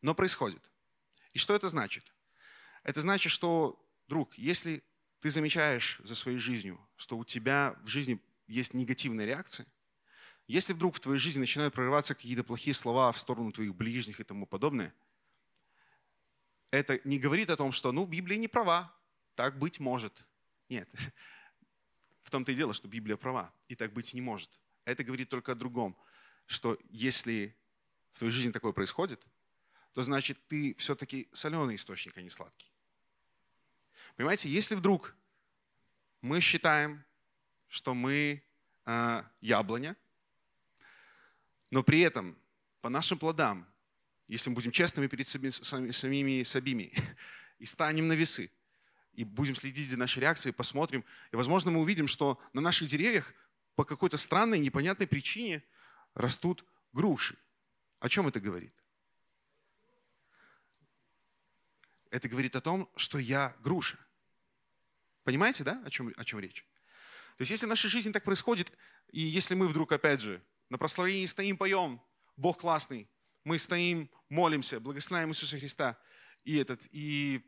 Но 0.00 0.14
происходит. 0.14 0.70
И 1.32 1.38
что 1.38 1.54
это 1.54 1.68
значит? 1.68 2.12
Это 2.82 3.00
значит, 3.00 3.32
что, 3.32 3.78
друг, 4.08 4.36
если 4.36 4.82
ты 5.20 5.30
замечаешь 5.30 6.00
за 6.02 6.14
своей 6.14 6.38
жизнью, 6.38 6.80
что 6.96 7.16
у 7.16 7.24
тебя 7.24 7.76
в 7.84 7.88
жизни 7.88 8.20
есть 8.46 8.74
негативная 8.74 9.24
реакция, 9.24 9.66
если 10.48 10.72
вдруг 10.72 10.96
в 10.96 11.00
твоей 11.00 11.18
жизни 11.18 11.40
начинают 11.40 11.74
прорываться 11.74 12.14
какие-то 12.14 12.44
плохие 12.44 12.74
слова 12.74 13.12
в 13.12 13.18
сторону 13.18 13.52
твоих 13.52 13.74
ближних 13.74 14.20
и 14.20 14.24
тому 14.24 14.46
подобное, 14.46 14.92
это 16.72 17.00
не 17.04 17.18
говорит 17.18 17.50
о 17.50 17.56
том, 17.56 17.70
что, 17.70 17.92
ну, 17.92 18.06
Библия 18.06 18.38
не 18.38 18.48
права, 18.48 18.92
так 19.36 19.58
быть 19.58 19.78
может. 19.78 20.24
Нет. 20.68 20.90
В 22.24 22.30
том-то 22.30 22.50
и 22.50 22.54
дело, 22.54 22.72
что 22.72 22.88
Библия 22.88 23.16
права, 23.16 23.52
и 23.68 23.74
так 23.76 23.92
быть 23.92 24.14
не 24.14 24.22
может. 24.22 24.58
Это 24.86 25.04
говорит 25.04 25.28
только 25.28 25.52
о 25.52 25.54
другом, 25.54 25.96
что 26.46 26.78
если 26.88 27.54
в 28.14 28.18
твоей 28.18 28.32
жизни 28.32 28.50
такое 28.50 28.72
происходит, 28.72 29.22
то 29.92 30.02
значит 30.02 30.38
ты 30.48 30.74
все-таки 30.76 31.28
соленый 31.32 31.76
источник, 31.76 32.16
а 32.16 32.22
не 32.22 32.30
сладкий. 32.30 32.72
Понимаете, 34.16 34.48
если 34.48 34.74
вдруг 34.74 35.14
мы 36.22 36.40
считаем, 36.40 37.04
что 37.68 37.92
мы 37.92 38.42
э, 38.86 39.22
яблоня, 39.42 39.94
но 41.70 41.82
при 41.82 42.00
этом 42.00 42.38
по 42.80 42.88
нашим 42.88 43.18
плодам, 43.18 43.66
если 44.32 44.48
мы 44.48 44.54
будем 44.54 44.70
честными 44.70 45.08
перед 45.08 45.28
сами, 45.28 45.90
самими 45.90 46.42
собими 46.42 46.90
и 47.58 47.66
станем 47.66 48.08
на 48.08 48.14
весы, 48.14 48.50
и 49.12 49.24
будем 49.24 49.54
следить 49.54 49.90
за 49.90 49.98
нашей 49.98 50.20
реакцией, 50.20 50.54
посмотрим, 50.54 51.04
и, 51.32 51.36
возможно, 51.36 51.70
мы 51.70 51.80
увидим, 51.80 52.08
что 52.08 52.40
на 52.54 52.62
наших 52.62 52.88
деревьях 52.88 53.34
по 53.74 53.84
какой-то 53.84 54.16
странной, 54.16 54.58
непонятной 54.58 55.06
причине 55.06 55.62
растут 56.14 56.64
груши. 56.94 57.36
О 58.00 58.08
чем 58.08 58.26
это 58.26 58.40
говорит? 58.40 58.72
Это 62.08 62.26
говорит 62.26 62.56
о 62.56 62.62
том, 62.62 62.90
что 62.96 63.18
я 63.18 63.54
груша. 63.62 63.98
Понимаете, 65.24 65.62
да, 65.62 65.82
о 65.84 65.90
чем, 65.90 66.10
о 66.16 66.24
чем 66.24 66.40
речь? 66.40 66.66
То 67.36 67.42
есть 67.42 67.50
если 67.50 67.66
в 67.66 67.68
нашей 67.68 67.90
жизни 67.90 68.12
так 68.12 68.24
происходит, 68.24 68.72
и 69.10 69.20
если 69.20 69.54
мы 69.54 69.68
вдруг, 69.68 69.92
опять 69.92 70.22
же, 70.22 70.42
на 70.70 70.78
прославлении 70.78 71.26
стоим, 71.26 71.58
поем, 71.58 72.00
Бог 72.38 72.60
классный, 72.60 73.10
мы 73.44 73.58
стоим, 73.58 74.08
молимся, 74.32 74.80
благословляем 74.80 75.30
Иисуса 75.30 75.58
Христа, 75.58 75.98
и, 76.44 76.56
этот, 76.56 76.88
и 76.90 77.42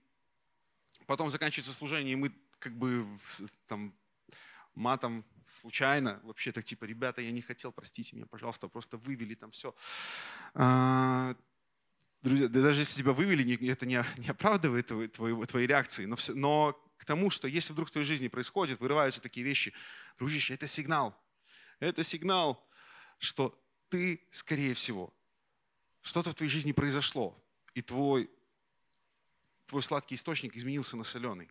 потом 1.06 1.30
заканчивается 1.30 1.72
служение, 1.72 2.12
и 2.12 2.16
мы 2.16 2.32
как 2.58 2.76
бы 2.76 3.06
там 3.66 3.94
матом 4.74 5.24
случайно, 5.46 6.20
вообще 6.24 6.52
так 6.52 6.64
типа, 6.64 6.84
ребята, 6.84 7.22
я 7.22 7.30
не 7.30 7.40
хотел, 7.40 7.72
простите 7.72 8.14
меня, 8.14 8.26
пожалуйста, 8.26 8.68
просто 8.68 8.98
вывели 8.98 9.34
там 9.34 9.50
все. 9.50 9.74
А, 10.52 11.34
друзья, 12.22 12.48
даже 12.48 12.80
если 12.80 12.98
тебя 12.98 13.12
вывели, 13.12 13.70
это 13.70 13.86
не, 13.86 14.04
не 14.18 14.28
оправдывает 14.28 14.86
твоей, 15.12 15.46
твоей 15.46 15.66
реакции, 15.66 16.04
но, 16.04 16.16
все, 16.16 16.34
но 16.34 16.72
к 16.98 17.06
тому, 17.06 17.30
что 17.30 17.48
если 17.48 17.72
вдруг 17.72 17.88
в 17.88 17.92
твоей 17.92 18.06
жизни 18.06 18.28
происходит, 18.28 18.80
вырываются 18.80 19.22
такие 19.22 19.44
вещи, 19.44 19.72
дружище, 20.18 20.52
это 20.52 20.66
сигнал. 20.66 21.18
Это 21.80 22.04
сигнал, 22.04 22.68
что 23.18 23.58
ты, 23.88 24.26
скорее 24.30 24.74
всего, 24.74 25.14
что-то 26.04 26.30
в 26.30 26.34
твоей 26.34 26.50
жизни 26.50 26.72
произошло, 26.72 27.34
и 27.74 27.80
твой, 27.80 28.30
твой 29.66 29.82
сладкий 29.82 30.14
источник 30.14 30.54
изменился 30.54 30.96
на 30.96 31.04
соленый. 31.04 31.50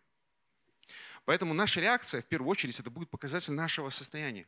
Поэтому 1.25 1.53
наша 1.53 1.81
реакция, 1.81 2.22
в 2.22 2.25
первую 2.25 2.51
очередь, 2.51 2.79
это 2.79 2.91
будет 2.91 3.10
показатель 3.10 3.53
нашего 3.53 3.89
состояния. 3.89 4.48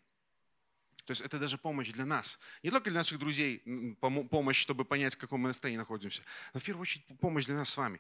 То 1.06 1.12
есть 1.12 1.22
это 1.22 1.40
даже 1.40 1.58
помощь 1.58 1.92
для 1.92 2.06
нас. 2.06 2.40
Не 2.62 2.70
только 2.70 2.92
для 2.92 3.00
наших 3.00 3.18
друзей, 3.18 3.64
помощь, 4.30 4.58
чтобы 4.58 4.86
понять, 4.86 5.16
в 5.16 5.18
каком 5.18 5.42
мы 5.42 5.48
настроении 5.48 5.80
находимся, 5.80 6.22
но 6.54 6.60
в 6.60 6.64
первую 6.64 6.84
очередь 6.84 7.06
помощь 7.20 7.46
для 7.46 7.56
нас 7.56 7.70
с 7.70 7.78
вами. 7.78 8.00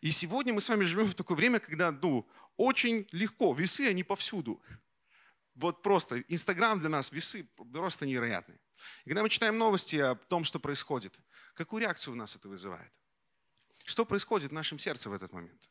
И 0.00 0.10
сегодня 0.10 0.52
мы 0.52 0.60
с 0.60 0.68
вами 0.68 0.82
живем 0.82 1.06
в 1.06 1.14
такое 1.14 1.36
время, 1.36 1.60
когда 1.60 1.92
ну, 1.92 2.26
очень 2.56 3.06
легко, 3.12 3.52
весы, 3.54 3.82
они 3.82 4.02
повсюду. 4.02 4.60
Вот 5.54 5.82
просто 5.82 6.20
Инстаграм 6.28 6.78
для 6.80 6.88
нас, 6.88 7.12
весы 7.12 7.44
просто 7.72 8.04
невероятные. 8.04 8.58
И 9.04 9.08
когда 9.08 9.22
мы 9.22 9.28
читаем 9.28 9.58
новости 9.58 9.96
о 9.96 10.14
том, 10.14 10.44
что 10.44 10.60
происходит, 10.60 11.18
какую 11.54 11.82
реакцию 11.82 12.14
у 12.14 12.16
нас 12.16 12.36
это 12.36 12.48
вызывает? 12.48 12.92
Что 13.84 14.04
происходит 14.04 14.50
в 14.50 14.54
нашем 14.54 14.78
сердце 14.78 15.10
в 15.10 15.12
этот 15.12 15.32
момент? 15.32 15.68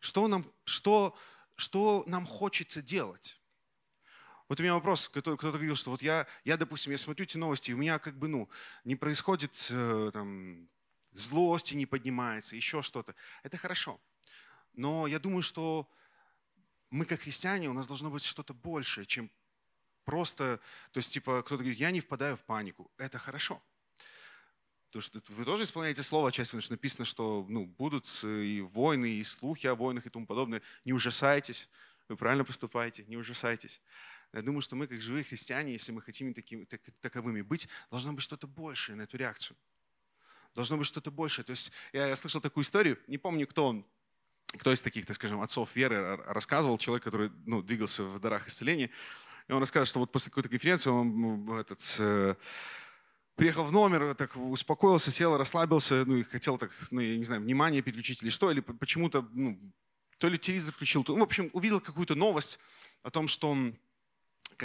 Что 0.00 0.26
нам, 0.26 0.44
что, 0.64 1.16
что 1.56 2.04
нам 2.06 2.26
хочется 2.26 2.82
делать? 2.82 3.40
Вот 4.48 4.60
у 4.60 4.62
меня 4.62 4.74
вопрос, 4.74 5.08
кто-то, 5.08 5.36
кто 5.36 5.50
говорил, 5.52 5.76
что 5.76 5.90
вот 5.90 6.02
я, 6.02 6.26
я, 6.44 6.56
допустим, 6.56 6.92
я 6.92 6.98
смотрю 6.98 7.24
эти 7.24 7.38
новости, 7.38 7.70
и 7.70 7.74
у 7.74 7.78
меня 7.78 7.98
как 7.98 8.18
бы, 8.18 8.28
ну, 8.28 8.50
не 8.84 8.96
происходит 8.96 9.68
э, 9.70 10.10
там, 10.12 10.68
злости 11.12 11.74
не 11.74 11.86
поднимается, 11.86 12.56
еще 12.56 12.82
что-то. 12.82 13.14
Это 13.42 13.56
хорошо. 13.56 14.00
Но 14.72 15.06
я 15.06 15.18
думаю, 15.18 15.42
что 15.42 15.88
мы 16.90 17.04
как 17.04 17.20
христиане, 17.20 17.70
у 17.70 17.72
нас 17.72 17.86
должно 17.86 18.10
быть 18.10 18.24
что-то 18.24 18.54
большее, 18.54 19.06
чем 19.06 19.30
просто, 20.04 20.60
то 20.92 20.98
есть 20.98 21.12
типа 21.12 21.42
кто-то 21.42 21.62
говорит, 21.62 21.78
я 21.78 21.90
не 21.90 22.00
впадаю 22.00 22.36
в 22.36 22.42
панику. 22.42 22.90
Это 22.98 23.18
хорошо. 23.18 23.62
Потому 24.92 25.02
что 25.02 25.32
вы 25.32 25.44
тоже 25.46 25.62
исполняете 25.62 26.02
слово, 26.02 26.30
часть, 26.30 26.50
потому 26.50 26.60
что 26.60 26.72
написано, 26.74 27.06
что 27.06 27.46
ну, 27.48 27.64
будут 27.64 28.06
и 28.24 28.60
войны, 28.60 29.10
и 29.10 29.24
слухи 29.24 29.66
о 29.66 29.74
войнах 29.74 30.04
и 30.04 30.10
тому 30.10 30.26
подобное. 30.26 30.60
Не 30.84 30.92
ужасайтесь. 30.92 31.70
Вы 32.08 32.16
правильно 32.16 32.44
поступаете, 32.44 33.04
не 33.06 33.16
ужасайтесь. 33.16 33.80
Я 34.34 34.42
думаю, 34.42 34.60
что 34.60 34.76
мы, 34.76 34.86
как 34.86 35.00
живые 35.00 35.24
христиане, 35.24 35.72
если 35.72 35.92
мы 35.92 36.02
хотим 36.02 36.34
такими, 36.34 36.64
так, 36.64 36.80
таковыми 37.00 37.40
быть, 37.40 37.68
должно 37.90 38.12
быть 38.12 38.22
что-то 38.22 38.46
большее 38.46 38.96
на 38.96 39.02
эту 39.02 39.16
реакцию. 39.16 39.56
Должно 40.54 40.76
быть 40.76 40.86
что-то 40.86 41.10
большее. 41.10 41.44
То 41.44 41.52
есть 41.52 41.72
я, 41.92 42.08
я 42.08 42.16
слышал 42.16 42.40
такую 42.40 42.62
историю, 42.64 42.98
не 43.06 43.16
помню, 43.16 43.46
кто 43.46 43.66
он, 43.66 43.86
кто 44.58 44.72
из 44.72 44.82
таких, 44.82 45.06
так 45.06 45.16
скажем, 45.16 45.40
отцов 45.40 45.74
веры 45.74 46.16
рассказывал, 46.26 46.76
человек, 46.76 47.04
который 47.04 47.30
ну, 47.46 47.62
двигался 47.62 48.04
в 48.04 48.18
дарах 48.20 48.46
исцеления, 48.48 48.90
и 49.48 49.52
он 49.52 49.60
рассказывает, 49.60 49.88
что 49.88 50.00
вот 50.00 50.12
после 50.12 50.30
какой-то 50.30 50.48
конференции 50.48 50.90
он 50.90 51.58
этот, 51.58 51.96
э, 51.98 52.34
приехал 53.34 53.64
в 53.64 53.72
номер, 53.72 54.14
так 54.14 54.36
успокоился, 54.36 55.10
сел, 55.10 55.36
расслабился, 55.36 56.04
ну 56.06 56.16
и 56.16 56.22
хотел 56.22 56.58
так, 56.58 56.70
ну 56.90 57.00
я 57.00 57.16
не 57.16 57.24
знаю, 57.24 57.42
внимание 57.42 57.82
переключить 57.82 58.22
или 58.22 58.30
что, 58.30 58.50
или 58.50 58.60
почему-то, 58.60 59.28
ну, 59.32 59.58
то 60.18 60.28
ли 60.28 60.38
телевизор 60.38 60.72
включил, 60.72 61.02
то, 61.04 61.14
ну, 61.14 61.20
в 61.20 61.24
общем, 61.24 61.50
увидел 61.52 61.80
какую-то 61.80 62.14
новость 62.14 62.60
о 63.02 63.10
том, 63.10 63.26
что 63.26 63.50
он 63.50 63.76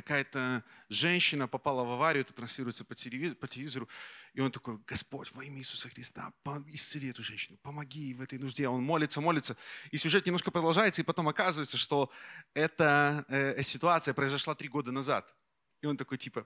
какая-то 0.02 0.64
женщина 0.90 1.48
попала 1.48 1.84
в 1.84 1.92
аварию, 1.92 2.22
это 2.22 2.32
транслируется 2.32 2.86
по 2.86 2.94
телевизору, 2.94 3.90
и 4.34 4.40
он 4.40 4.52
такой, 4.52 4.78
Господь, 4.86 5.32
во 5.32 5.44
имя 5.44 5.58
Иисуса 5.58 5.90
Христа, 5.90 6.32
исцели 6.68 7.10
эту 7.10 7.24
женщину, 7.24 7.58
помоги 7.64 8.14
в 8.14 8.22
этой 8.22 8.38
нужде. 8.38 8.68
Он 8.68 8.84
молится, 8.84 9.22
молится. 9.22 9.58
И 9.90 9.98
сюжет 9.98 10.28
немножко 10.28 10.52
продолжается, 10.52 11.02
и 11.02 11.06
потом 11.06 11.28
оказывается, 11.28 11.78
что 11.78 12.12
эта 12.54 13.26
э, 13.30 13.64
ситуация 13.64 14.14
произошла 14.14 14.54
три 14.54 14.70
года 14.70 14.92
назад. 14.92 15.34
И 15.82 15.88
он 15.88 15.98
такой, 15.98 16.20
типа, 16.20 16.46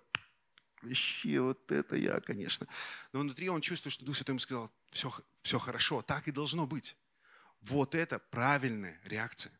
вообще 0.81 1.41
вот 1.41 1.69
это 1.69 1.97
я, 1.97 2.21
конечно. 2.21 2.67
Но 3.11 3.19
внутри 3.19 3.49
он 3.49 3.59
чувствует, 3.59 3.93
что 3.93 4.05
Дух 4.05 4.15
Святой 4.15 4.33
ему 4.33 4.39
сказал, 4.39 4.71
все, 4.91 5.11
все 5.41 5.59
хорошо, 5.59 6.01
так 6.01 6.29
и 6.29 6.31
должно 6.31 6.65
быть. 6.65 6.95
Вот 7.59 7.93
это 7.95 8.19
правильная 8.19 8.97
реакция. 9.03 9.51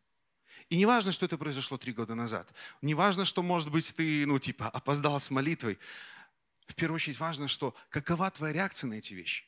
И 0.71 0.77
не 0.77 0.85
важно, 0.85 1.11
что 1.11 1.25
это 1.25 1.37
произошло 1.37 1.77
три 1.77 1.91
года 1.91 2.15
назад. 2.15 2.49
Не 2.81 2.93
важно, 2.93 3.25
что, 3.25 3.43
может 3.43 3.69
быть, 3.69 3.93
ты, 3.93 4.25
ну, 4.25 4.39
типа, 4.39 4.69
опоздал 4.69 5.19
с 5.19 5.29
молитвой 5.29 5.77
в 6.65 6.75
первую 6.75 6.95
очередь 6.95 7.19
важно, 7.19 7.49
что 7.49 7.75
какова 7.89 8.31
твоя 8.31 8.53
реакция 8.53 8.87
на 8.87 8.93
эти 8.93 9.13
вещи. 9.13 9.43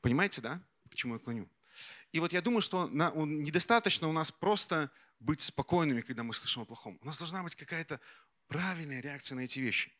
Понимаете, 0.00 0.40
да, 0.40 0.62
к 0.88 0.94
чему 0.94 1.14
я 1.14 1.18
клоню? 1.18 1.48
И 2.12 2.20
вот 2.20 2.32
я 2.32 2.40
думаю, 2.40 2.62
что 2.62 2.86
на, 2.86 3.10
недостаточно 3.10 4.06
у 4.06 4.12
нас 4.12 4.30
просто 4.30 4.92
быть 5.18 5.40
спокойными, 5.40 6.02
когда 6.02 6.22
мы 6.22 6.32
слышим 6.32 6.62
о 6.62 6.64
плохом. 6.64 6.96
У 7.02 7.06
нас 7.06 7.18
должна 7.18 7.42
быть 7.42 7.56
какая-то 7.56 7.98
правильная 8.46 9.00
реакция 9.00 9.34
на 9.34 9.40
эти 9.40 9.58
вещи. 9.58 9.92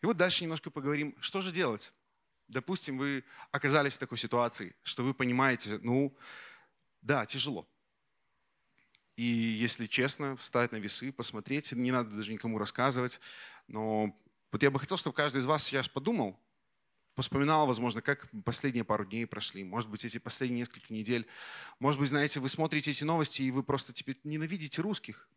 И 0.00 0.06
вот 0.06 0.16
дальше 0.16 0.42
немножко 0.42 0.70
поговорим, 0.70 1.14
что 1.20 1.42
же 1.42 1.52
делать. 1.52 1.92
Допустим, 2.48 2.96
вы 2.96 3.24
оказались 3.50 3.92
в 3.92 3.98
такой 3.98 4.16
ситуации, 4.16 4.74
что 4.84 5.04
вы 5.04 5.12
понимаете, 5.12 5.78
ну, 5.82 6.16
да, 7.02 7.26
тяжело. 7.26 7.68
И 9.16 9.24
если 9.24 9.86
честно, 9.86 10.36
встать 10.36 10.72
на 10.72 10.76
весы, 10.76 11.12
посмотреть, 11.12 11.72
не 11.72 11.92
надо 11.92 12.16
даже 12.16 12.32
никому 12.32 12.58
рассказывать. 12.58 13.20
Но 13.68 14.16
вот 14.50 14.62
я 14.62 14.70
бы 14.70 14.78
хотел, 14.78 14.96
чтобы 14.96 15.14
каждый 15.14 15.38
из 15.38 15.46
вас 15.46 15.64
сейчас 15.64 15.88
подумал, 15.88 16.40
вспоминал, 17.20 17.66
возможно, 17.66 18.00
как 18.00 18.26
последние 18.44 18.84
пару 18.84 19.04
дней 19.04 19.26
прошли, 19.26 19.64
может 19.64 19.90
быть, 19.90 20.04
эти 20.04 20.18
последние 20.18 20.60
несколько 20.60 20.92
недель. 20.94 21.26
Может 21.78 22.00
быть, 22.00 22.08
знаете, 22.08 22.40
вы 22.40 22.48
смотрите 22.48 22.90
эти 22.90 23.04
новости, 23.04 23.42
и 23.42 23.50
вы 23.50 23.62
просто 23.62 23.92
теперь 23.92 24.18
ненавидите 24.24 24.80
русских, 24.80 25.28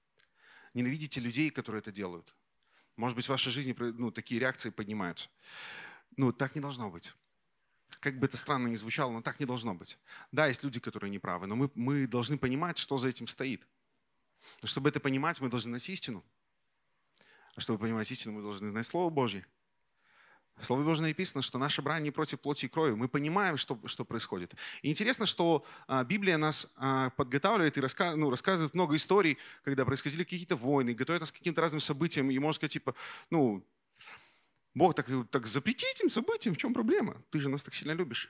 ненавидите 0.74 1.20
людей, 1.20 1.50
которые 1.50 1.80
это 1.82 1.92
делают. 1.92 2.34
Может 2.96 3.18
быть, 3.18 3.26
в 3.26 3.30
вашей 3.30 3.52
жизни 3.52 3.76
ну, 3.78 4.10
такие 4.10 4.40
реакции 4.40 4.70
поднимаются. 4.70 5.30
Ну, 6.16 6.32
так 6.32 6.56
не 6.56 6.62
должно 6.62 6.90
быть. 6.90 7.14
Как 8.06 8.20
бы 8.20 8.28
это 8.28 8.38
странно 8.38 8.68
ни 8.68 8.76
звучало, 8.76 9.12
но 9.12 9.24
так 9.24 9.40
не 9.40 9.48
должно 9.48 9.74
быть. 9.74 9.98
Да, 10.32 10.46
есть 10.46 10.64
люди, 10.64 10.80
которые 10.80 11.10
не 11.10 11.18
правы, 11.18 11.48
но 11.48 11.56
мы, 11.56 11.72
мы 11.74 12.06
должны 12.06 12.38
понимать, 12.38 12.78
что 12.78 13.00
за 13.00 13.08
этим 13.08 13.26
стоит. 13.26 13.66
Но 14.62 14.68
чтобы 14.68 14.90
это 14.90 15.00
понимать, 15.00 15.42
мы 15.42 15.50
должны 15.50 15.72
знать 15.72 15.90
истину. 15.90 16.24
А 17.56 17.62
чтобы 17.62 17.80
понимать 17.80 18.12
истину, 18.12 18.36
мы 18.36 18.44
должны 18.44 18.70
знать 18.70 18.86
Слово 18.86 19.10
Божье. 19.10 19.44
В 20.58 20.66
Слове 20.66 21.02
написано, 21.02 21.42
что 21.42 21.58
наша 21.58 21.82
брань 21.82 22.04
не 22.04 22.12
против 22.12 22.42
плоти 22.42 22.66
и 22.66 22.70
крови. 22.70 22.94
Мы 22.94 23.08
понимаем, 23.08 23.58
что, 23.58 23.80
что 23.88 24.06
происходит. 24.06 24.54
И 24.84 24.92
интересно, 24.92 25.26
что 25.26 25.66
а, 25.88 26.04
Библия 26.04 26.38
нас 26.38 26.74
а, 26.78 27.10
подготавливает 27.10 27.76
и 27.80 27.82
раска, 27.82 28.16
ну, 28.16 28.30
рассказывает 28.30 28.76
много 28.76 28.96
историй, 28.98 29.40
когда 29.64 29.84
происходили 29.84 30.24
какие-то 30.24 30.56
войны, 30.56 30.94
готовит 30.94 31.22
нас 31.22 31.32
к 31.32 31.38
каким-то 31.38 31.62
разным 31.62 31.80
событиям. 31.80 32.30
И 32.30 32.38
можно 32.38 32.54
сказать, 32.54 32.74
типа, 32.74 32.94
ну, 33.32 33.66
Бог 34.76 34.94
так, 34.94 35.08
так 35.32 35.48
запрети 35.48 35.88
этим 35.88 36.10
событиям, 36.10 36.54
в 36.54 36.58
чем 36.58 36.74
проблема? 36.74 37.22
Ты 37.32 37.40
же 37.40 37.50
нас 37.50 37.64
так 37.64 37.74
сильно 37.74 37.94
любишь. 37.94 38.30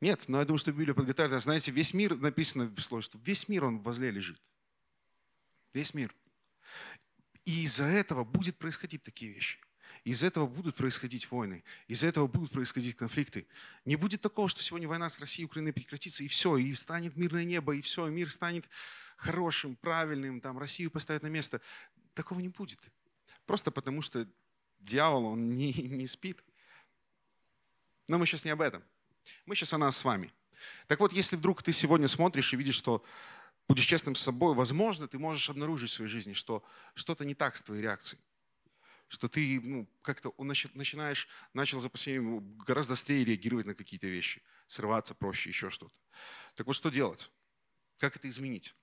Нет, 0.00 0.24
но 0.28 0.38
я 0.38 0.44
думаю, 0.44 0.58
что 0.58 0.70
Библия 0.70 0.94
подготавливает 0.94 1.32
нас. 1.32 1.44
Знаете, 1.44 1.72
весь 1.72 1.92
мир, 1.94 2.16
написано 2.16 2.66
в 2.66 2.80
слове, 2.80 3.02
что 3.02 3.18
весь 3.24 3.48
мир, 3.48 3.64
он 3.64 3.80
возле 3.80 4.10
лежит. 4.10 4.40
Весь 5.72 5.94
мир. 5.94 6.14
И 7.44 7.64
из-за 7.64 7.84
этого 7.84 8.22
будет 8.24 8.56
происходить 8.56 9.02
такие 9.02 9.32
вещи. 9.32 9.58
Из-за 10.04 10.28
этого 10.28 10.46
будут 10.46 10.76
происходить 10.76 11.28
войны, 11.32 11.64
из-за 11.88 12.06
этого 12.06 12.28
будут 12.28 12.52
происходить 12.52 12.94
конфликты. 12.94 13.48
Не 13.84 13.96
будет 13.96 14.20
такого, 14.20 14.48
что 14.48 14.62
сегодня 14.62 14.86
война 14.86 15.08
с 15.08 15.18
Россией 15.18 15.42
и 15.42 15.46
Украиной 15.46 15.72
прекратится, 15.72 16.22
и 16.22 16.28
все, 16.28 16.56
и 16.58 16.72
станет 16.76 17.16
мирное 17.16 17.42
небо, 17.42 17.74
и 17.74 17.80
все, 17.80 18.06
мир 18.06 18.30
станет 18.30 18.68
хорошим, 19.16 19.74
правильным, 19.74 20.40
там 20.40 20.58
Россию 20.58 20.92
поставят 20.92 21.24
на 21.24 21.28
место. 21.28 21.60
Такого 22.14 22.38
не 22.38 22.48
будет. 22.48 22.78
Просто 23.46 23.72
потому 23.72 24.00
что 24.00 24.28
дьявол, 24.86 25.26
он 25.26 25.54
не, 25.56 25.72
не 25.72 26.06
спит. 26.06 26.42
Но 28.08 28.18
мы 28.18 28.26
сейчас 28.26 28.44
не 28.44 28.50
об 28.50 28.60
этом. 28.60 28.82
Мы 29.44 29.54
сейчас 29.54 29.74
о 29.74 29.78
нас 29.78 29.96
с 29.96 30.04
вами. 30.04 30.32
Так 30.86 31.00
вот, 31.00 31.12
если 31.12 31.36
вдруг 31.36 31.62
ты 31.62 31.72
сегодня 31.72 32.08
смотришь 32.08 32.52
и 32.54 32.56
видишь, 32.56 32.76
что 32.76 33.04
будешь 33.68 33.84
честным 33.84 34.14
с 34.14 34.22
собой, 34.22 34.54
возможно, 34.54 35.06
ты 35.06 35.18
можешь 35.18 35.50
обнаружить 35.50 35.90
в 35.90 35.92
своей 35.92 36.10
жизни, 36.10 36.32
что 36.32 36.64
что-то 36.94 37.24
не 37.24 37.34
так 37.34 37.56
с 37.56 37.62
твоей 37.62 37.82
реакцией 37.82 38.20
что 39.08 39.28
ты 39.28 39.60
ну, 39.60 39.88
как-то 40.02 40.34
начинаешь, 40.38 41.28
начал 41.52 41.78
за 41.78 41.88
последним 41.88 42.58
гораздо 42.58 42.94
быстрее 42.94 43.24
реагировать 43.24 43.66
на 43.66 43.74
какие-то 43.74 44.06
вещи, 44.06 44.42
срываться 44.66 45.14
проще, 45.14 45.50
еще 45.50 45.70
что-то. 45.70 45.94
Так 46.54 46.66
вот, 46.66 46.74
что 46.74 46.90
делать? 46.90 47.30
Как 47.98 48.16
это 48.16 48.28
изменить? 48.28 48.74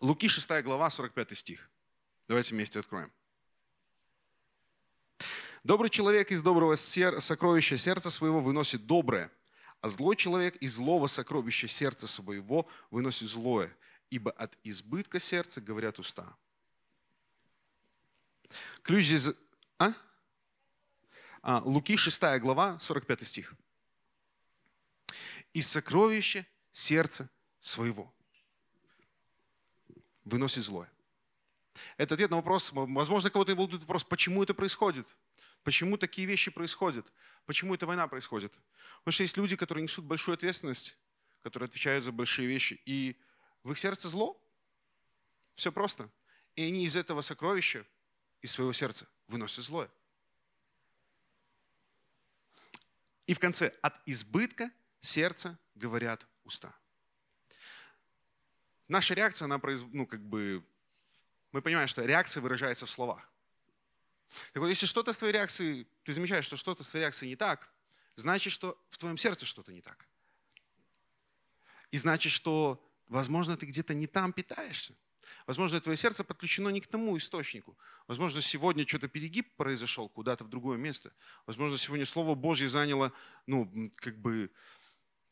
Луки 0.00 0.28
6 0.28 0.62
глава, 0.62 0.90
45 0.90 1.36
стих. 1.36 1.70
Давайте 2.26 2.54
вместе 2.54 2.80
откроем. 2.80 3.12
Добрый 5.64 5.90
человек 5.90 6.30
из 6.30 6.40
доброго 6.40 6.76
сокровища 6.76 7.76
сердца 7.76 8.10
своего 8.10 8.40
выносит 8.40 8.86
доброе, 8.86 9.30
а 9.80 9.88
злой 9.88 10.14
человек 10.14 10.56
из 10.56 10.74
злого 10.74 11.08
сокровища 11.08 11.66
сердца 11.66 12.06
своего 12.06 12.68
выносит 12.90 13.28
злое, 13.28 13.74
ибо 14.08 14.30
от 14.30 14.56
избытка 14.62 15.18
сердца 15.18 15.60
говорят 15.60 15.98
уста. 15.98 16.36
Ключ 18.82 19.10
из... 19.10 19.34
А? 19.78 19.92
а? 21.42 21.60
Луки 21.64 21.96
6 21.96 22.22
глава, 22.40 22.78
45 22.78 23.26
стих. 23.26 23.54
«Из 25.52 25.66
сокровища 25.66 26.46
сердца 26.70 27.28
своего 27.58 28.14
выносит 30.24 30.62
злое». 30.62 30.90
Это 31.96 32.14
ответ 32.14 32.30
на 32.30 32.36
вопрос, 32.36 32.70
возможно, 32.72 33.30
кого-то 33.30 33.54
волнует 33.54 33.82
вопрос, 33.82 34.04
почему 34.04 34.42
это 34.42 34.54
происходит? 34.54 35.06
Почему 35.68 35.98
такие 35.98 36.26
вещи 36.26 36.50
происходят? 36.50 37.06
Почему 37.44 37.74
эта 37.74 37.84
война 37.86 38.08
происходит? 38.08 38.56
Потому 39.00 39.12
что 39.12 39.22
есть 39.22 39.36
люди, 39.36 39.54
которые 39.54 39.82
несут 39.82 40.06
большую 40.06 40.32
ответственность, 40.32 40.96
которые 41.42 41.66
отвечают 41.66 42.02
за 42.02 42.10
большие 42.10 42.48
вещи, 42.48 42.80
и 42.86 43.20
в 43.64 43.72
их 43.72 43.78
сердце 43.78 44.08
зло. 44.08 44.42
Все 45.56 45.70
просто. 45.70 46.10
И 46.56 46.62
они 46.62 46.86
из 46.86 46.96
этого 46.96 47.20
сокровища 47.20 47.84
из 48.40 48.52
своего 48.52 48.72
сердца 48.72 49.06
выносит 49.26 49.62
злое. 49.62 49.90
И 53.26 53.34
в 53.34 53.38
конце, 53.38 53.74
от 53.82 53.94
избытка 54.06 54.70
сердца 55.02 55.58
говорят 55.74 56.26
уста. 56.44 56.74
Наша 58.88 59.12
реакция, 59.12 59.44
она 59.44 59.60
ну, 59.92 60.06
как 60.06 60.22
бы, 60.22 60.64
мы 61.52 61.60
понимаем, 61.60 61.88
что 61.88 62.06
реакция 62.06 62.40
выражается 62.40 62.86
в 62.86 62.90
словах. 62.90 63.30
Так 64.52 64.62
вот, 64.62 64.68
если 64.68 64.86
что-то 64.86 65.12
с 65.12 65.18
твоей 65.18 65.32
реакцией, 65.32 65.86
ты 66.04 66.12
замечаешь, 66.12 66.44
что 66.44 66.56
что-то 66.56 66.82
с 66.82 66.90
твоей 66.90 67.04
реакцией 67.04 67.30
не 67.30 67.36
так, 67.36 67.72
значит, 68.16 68.52
что 68.52 68.78
в 68.90 68.98
твоем 68.98 69.16
сердце 69.16 69.46
что-то 69.46 69.72
не 69.72 69.80
так. 69.80 70.06
И 71.90 71.96
значит, 71.96 72.32
что, 72.32 72.84
возможно, 73.06 73.56
ты 73.56 73.66
где-то 73.66 73.94
не 73.94 74.06
там 74.06 74.32
питаешься. 74.32 74.94
Возможно, 75.46 75.80
твое 75.80 75.96
сердце 75.96 76.24
подключено 76.24 76.68
не 76.68 76.80
к 76.80 76.86
тому 76.86 77.16
источнику. 77.16 77.76
Возможно, 78.06 78.40
сегодня 78.40 78.86
что-то 78.86 79.08
перегиб 79.08 79.56
произошел 79.56 80.08
куда-то 80.08 80.44
в 80.44 80.48
другое 80.48 80.78
место. 80.78 81.12
Возможно, 81.46 81.78
сегодня 81.78 82.04
Слово 82.04 82.34
Божье 82.34 82.68
заняло, 82.68 83.12
ну, 83.46 83.90
как 83.96 84.18
бы, 84.18 84.50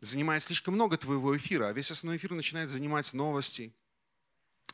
занимает 0.01 0.43
слишком 0.43 0.75
много 0.75 0.97
твоего 0.97 1.37
эфира, 1.37 1.69
а 1.69 1.73
весь 1.73 1.91
основной 1.91 2.17
эфир 2.17 2.33
начинает 2.33 2.69
занимать 2.71 3.13
новости, 3.13 3.75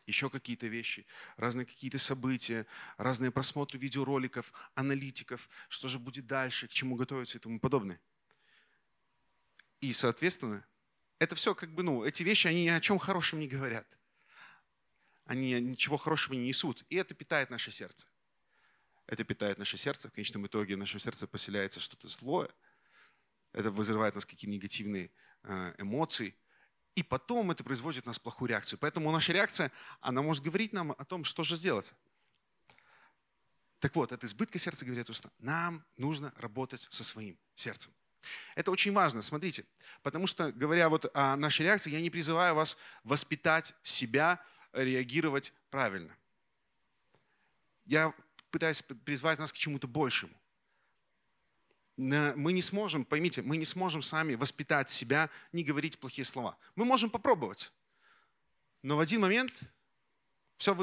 еще 0.07 0.31
какие-то 0.31 0.67
вещи, 0.67 1.07
разные 1.37 1.67
какие-то 1.67 1.99
события, 1.99 2.67
разные 2.97 3.31
просмотры 3.31 3.79
видеороликов, 3.79 4.53
аналитиков, 4.75 5.49
что 5.69 5.89
же 5.89 5.99
будет 5.99 6.27
дальше, 6.27 6.69
к 6.69 6.71
чему 6.71 6.97
готовиться 6.97 7.39
и 7.39 7.41
тому 7.41 7.61
подобное. 7.61 8.01
И, 9.81 9.93
соответственно, 9.93 10.65
это 11.19 11.35
все 11.35 11.55
как 11.55 11.73
бы, 11.75 11.83
ну, 11.83 12.05
эти 12.05 12.23
вещи, 12.23 12.49
они 12.49 12.65
ни 12.65 12.69
о 12.69 12.81
чем 12.81 12.99
хорошем 12.99 13.39
не 13.39 13.49
говорят 13.49 13.87
они 15.25 15.53
ничего 15.61 15.97
хорошего 15.97 16.35
не 16.35 16.49
несут. 16.49 16.85
И 16.91 16.97
это 16.97 17.15
питает 17.15 17.51
наше 17.51 17.71
сердце. 17.71 18.07
Это 19.07 19.25
питает 19.25 19.59
наше 19.59 19.77
сердце. 19.77 20.09
В 20.09 20.13
конечном 20.13 20.47
итоге 20.47 20.75
в 20.77 20.79
нашем 20.79 21.01
сердце 21.01 21.27
поселяется 21.27 21.81
что-то 21.81 22.09
злое. 22.09 22.51
Это 23.53 23.71
вызывает 23.71 24.15
у 24.15 24.17
нас 24.17 24.27
какие-то 24.27 24.51
негативные 24.51 25.11
э, 25.43 25.75
эмоции. 25.79 26.35
И 26.95 27.03
потом 27.03 27.51
это 27.51 27.65
производит 27.65 28.05
у 28.05 28.09
нас 28.09 28.19
плохую 28.19 28.51
реакцию. 28.51 28.79
Поэтому 28.79 29.11
наша 29.11 29.33
реакция, 29.33 29.73
она 30.01 30.21
может 30.21 30.43
говорить 30.43 30.73
нам 30.73 30.93
о 30.93 31.05
том, 31.05 31.25
что 31.25 31.43
же 31.43 31.57
сделать. 31.57 31.95
Так 33.79 33.97
вот, 33.97 34.13
от 34.13 34.23
избытка 34.25 34.59
сердца 34.59 34.85
говорят 34.85 35.09
уста. 35.11 35.31
Нам 35.39 35.85
нужно 35.97 36.33
работать 36.37 36.87
со 36.91 37.03
своим 37.03 37.39
сердцем. 37.55 37.93
Это 38.55 38.71
очень 38.71 38.93
важно, 38.93 39.23
смотрите. 39.23 39.65
Потому 40.03 40.27
что, 40.27 40.53
говоря 40.53 40.89
вот 40.89 41.11
о 41.15 41.37
нашей 41.37 41.63
реакции, 41.63 41.91
я 41.91 42.01
не 42.01 42.11
призываю 42.11 42.55
вас 42.55 42.79
воспитать 43.05 43.75
себя 43.83 44.41
реагировать 44.73 45.53
правильно. 45.71 46.15
Я 47.85 48.15
пытаюсь 48.51 48.83
призвать 48.83 49.39
нас 49.39 49.53
к 49.53 49.57
чему-то 49.57 49.89
большему. 49.89 50.35
Мы 52.03 52.53
не 52.53 52.63
сможем, 52.63 53.05
поймите, 53.05 53.43
мы 53.43 53.57
не 53.57 53.65
сможем 53.65 54.03
сами 54.03 54.35
воспитать 54.35 54.91
себя, 54.91 55.31
не 55.53 55.63
говорить 55.63 55.99
плохие 55.99 56.25
слова. 56.25 56.57
Мы 56.75 56.85
можем 56.85 57.11
попробовать. 57.11 57.73
Но 58.83 58.97
в 58.97 59.01
один 59.01 59.21
момент 59.21 59.63
все 60.57 60.77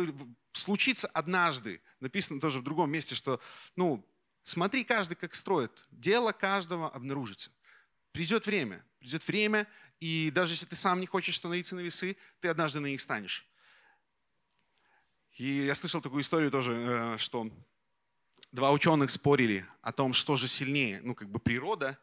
случится 0.54 1.08
однажды. 1.08 1.82
Написано 2.00 2.40
тоже 2.40 2.60
в 2.60 2.64
другом 2.64 2.92
месте, 2.92 3.16
что 3.16 3.42
ну, 3.76 4.06
смотри 4.44 4.84
каждый, 4.84 5.16
как 5.16 5.36
строит. 5.36 5.72
Дело 5.92 6.32
каждого 6.32 6.90
обнаружится. 6.90 7.52
Придет 8.12 8.46
время. 8.46 8.84
Придет 9.00 9.28
время, 9.28 9.68
и 10.00 10.32
даже 10.32 10.54
если 10.54 10.66
ты 10.66 10.76
сам 10.76 11.00
не 11.00 11.06
хочешь 11.06 11.38
становиться 11.38 11.76
на 11.76 11.80
весы, 11.80 12.18
ты 12.40 12.50
однажды 12.50 12.80
на 12.80 12.88
них 12.88 13.00
станешь. 13.00 13.46
И 15.38 15.66
я 15.66 15.76
слышал 15.76 16.02
такую 16.02 16.22
историю 16.22 16.52
тоже, 16.52 16.74
э, 16.74 17.18
что 17.18 17.50
два 18.52 18.72
ученых 18.72 19.10
спорили 19.10 19.66
о 19.82 19.92
том, 19.92 20.14
что 20.14 20.36
же 20.36 20.48
сильнее, 20.48 21.02
ну 21.04 21.16
как 21.16 21.30
бы 21.30 21.40
природа 21.40 21.98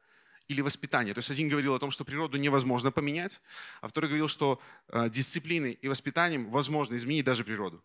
или 0.49 0.61
воспитание. 0.61 1.13
То 1.15 1.19
есть 1.19 1.31
один 1.31 1.49
говорил 1.49 1.75
о 1.75 1.79
том, 1.79 1.91
что 1.91 2.05
природу 2.05 2.39
невозможно 2.39 2.93
поменять, 2.93 3.41
а 3.81 3.89
второй 3.89 4.09
говорил, 4.09 4.29
что 4.29 4.61
э, 4.89 5.09
дисциплиной 5.11 5.73
и 5.73 5.89
воспитанием 5.89 6.51
возможно 6.51 6.95
изменить 6.95 7.25
даже 7.25 7.45
природу. 7.45 7.83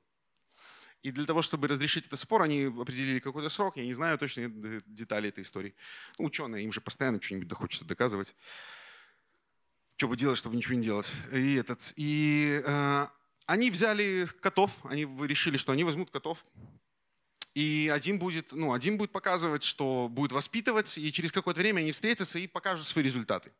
И 1.01 1.09
для 1.11 1.25
того, 1.25 1.41
чтобы 1.41 1.67
разрешить 1.67 2.05
этот 2.05 2.19
спор, 2.19 2.43
они 2.43 2.65
определили 2.65 3.19
какой-то 3.19 3.49
срок. 3.49 3.77
Я 3.77 3.85
не 3.85 3.93
знаю 3.93 4.19
точно 4.19 4.51
детали 4.85 5.29
этой 5.29 5.43
истории. 5.43 5.73
Ну, 6.19 6.25
ученые, 6.25 6.63
им 6.63 6.71
же 6.71 6.79
постоянно 6.79 7.19
что-нибудь 7.19 7.51
хочется 7.53 7.85
доказывать. 7.85 8.35
Что 9.95 10.07
бы 10.07 10.15
делать, 10.15 10.37
чтобы 10.37 10.55
ничего 10.55 10.75
не 10.75 10.83
делать. 10.83 11.11
И, 11.31 11.55
этот, 11.55 11.93
и 11.95 12.61
э, 12.63 13.07
они 13.47 13.71
взяли 13.71 14.29
котов, 14.41 14.77
они 14.83 15.05
решили, 15.25 15.57
что 15.57 15.71
они 15.71 15.83
возьмут 15.83 16.11
котов, 16.11 16.45
и 17.53 17.91
один 17.93 18.17
будет, 18.19 18.51
ну, 18.53 18.73
один 18.73 18.97
будет 18.97 19.11
показывать, 19.11 19.63
что 19.63 20.07
будет 20.09 20.31
воспитывать, 20.31 20.97
и 20.97 21.11
через 21.11 21.31
какое-то 21.31 21.61
время 21.61 21.81
они 21.81 21.91
встретятся 21.91 22.39
и 22.39 22.47
покажут 22.47 22.87
свои 22.87 23.03
результаты. 23.03 23.51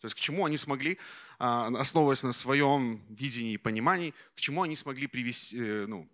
То 0.00 0.06
есть 0.06 0.14
к 0.14 0.18
чему 0.18 0.44
они 0.44 0.56
смогли, 0.56 0.98
а, 1.38 1.68
основываясь 1.78 2.22
на 2.22 2.32
своем 2.32 3.04
видении 3.08 3.54
и 3.54 3.56
понимании, 3.56 4.14
к 4.34 4.40
чему 4.40 4.62
они 4.62 4.76
смогли 4.76 5.06
привести, 5.06 5.58
э, 5.58 5.86
ну, 5.86 6.08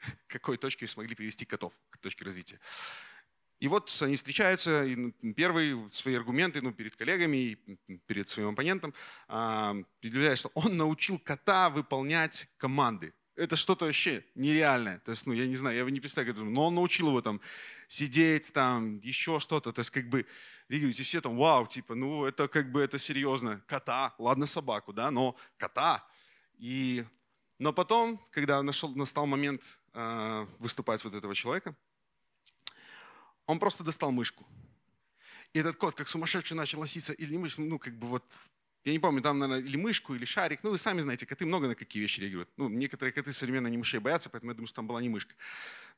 к 0.26 0.30
какой 0.32 0.56
точке 0.56 0.86
смогли 0.86 1.14
привести 1.14 1.44
котов, 1.44 1.72
к 1.90 1.98
точке 1.98 2.24
развития. 2.24 2.60
И 3.58 3.68
вот 3.68 3.90
они 4.02 4.16
встречаются, 4.16 4.84
и 4.84 4.94
ну, 4.96 5.12
первые 5.34 5.90
свои 5.90 6.14
аргументы 6.14 6.60
ну, 6.60 6.72
перед 6.72 6.94
коллегами 6.94 7.58
перед 8.06 8.28
своим 8.28 8.50
оппонентом 8.50 8.92
а, 9.28 9.74
предъявляют, 10.00 10.38
что 10.38 10.50
он 10.54 10.76
научил 10.76 11.18
кота 11.18 11.70
выполнять 11.70 12.48
команды. 12.58 13.14
Это 13.36 13.54
что-то 13.54 13.84
вообще 13.84 14.24
нереальное. 14.34 14.98
То 15.00 15.10
есть, 15.10 15.26
ну, 15.26 15.32
я 15.32 15.46
не 15.46 15.54
знаю, 15.54 15.74
я 15.76 15.80
его 15.80 15.90
не 15.90 16.00
представляю, 16.00 16.44
но 16.44 16.66
он 16.66 16.74
научил 16.74 17.08
его 17.08 17.20
там 17.20 17.40
сидеть, 17.86 18.52
там, 18.52 18.98
еще 18.98 19.38
что-то. 19.38 19.72
То 19.72 19.80
есть, 19.80 19.90
как 19.90 20.08
бы, 20.08 20.26
и 20.68 20.90
все 20.90 21.20
там, 21.20 21.36
вау, 21.36 21.66
типа, 21.66 21.94
ну, 21.94 22.24
это 22.24 22.48
как 22.48 22.72
бы, 22.72 22.80
это 22.80 22.98
серьезно. 22.98 23.62
Кота, 23.66 24.14
ладно, 24.18 24.46
собаку, 24.46 24.92
да, 24.92 25.10
но 25.10 25.36
кота. 25.58 26.04
И, 26.58 27.04
но 27.58 27.72
потом, 27.72 28.24
когда 28.30 28.62
нашел, 28.62 28.94
настал 28.94 29.26
момент 29.26 29.78
э, 29.92 30.46
выступать 30.58 31.04
вот 31.04 31.14
этого 31.14 31.34
человека, 31.34 31.76
он 33.46 33.58
просто 33.58 33.84
достал 33.84 34.10
мышку. 34.10 34.46
И 35.52 35.58
этот 35.58 35.76
кот, 35.76 35.94
как 35.94 36.08
сумасшедший, 36.08 36.56
начал 36.56 36.80
носиться, 36.80 37.12
или 37.12 37.36
мышь, 37.36 37.58
ну, 37.58 37.78
как 37.78 37.96
бы 37.98 38.06
вот 38.08 38.24
я 38.86 38.92
не 38.92 39.00
помню, 39.00 39.20
там, 39.20 39.40
наверное, 39.40 39.66
или 39.66 39.76
мышку, 39.76 40.14
или 40.14 40.24
шарик. 40.24 40.62
Ну, 40.62 40.70
вы 40.70 40.78
сами 40.78 41.00
знаете, 41.00 41.26
коты 41.26 41.44
много 41.44 41.66
на 41.66 41.74
какие 41.74 42.00
вещи 42.00 42.20
реагируют. 42.20 42.48
Ну, 42.56 42.68
некоторые 42.68 43.12
коты 43.12 43.32
современно 43.32 43.66
не 43.66 43.76
мышей 43.76 43.98
боятся, 43.98 44.30
поэтому 44.30 44.52
я 44.52 44.54
думаю, 44.54 44.68
что 44.68 44.76
там 44.76 44.86
была 44.86 45.02
не 45.02 45.08
мышка. 45.08 45.34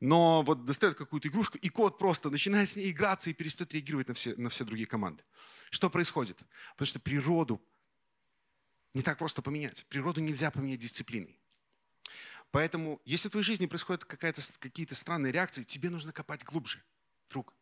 Но 0.00 0.42
вот 0.42 0.64
достает 0.64 0.94
какую-то 0.94 1.28
игрушку, 1.28 1.58
и 1.58 1.68
кот 1.68 1.98
просто 1.98 2.30
начинает 2.30 2.66
с 2.66 2.76
ней 2.76 2.90
играться 2.90 3.28
и 3.28 3.34
перестает 3.34 3.74
реагировать 3.74 4.08
на 4.08 4.14
все, 4.14 4.34
на 4.36 4.48
все 4.48 4.64
другие 4.64 4.86
команды. 4.86 5.22
Что 5.70 5.90
происходит? 5.90 6.38
Потому 6.72 6.86
что 6.86 6.98
природу 6.98 7.60
не 8.94 9.02
так 9.02 9.18
просто 9.18 9.42
поменять. 9.42 9.84
Природу 9.90 10.22
нельзя 10.22 10.50
поменять 10.50 10.78
дисциплиной. 10.78 11.38
Поэтому, 12.50 13.02
если 13.04 13.28
в 13.28 13.32
твоей 13.32 13.44
жизни 13.44 13.66
происходят 13.66 14.06
какие-то 14.06 14.94
странные 14.94 15.30
реакции, 15.30 15.62
тебе 15.62 15.90
нужно 15.90 16.12
копать 16.12 16.42
глубже, 16.42 16.82
друг. 17.28 17.54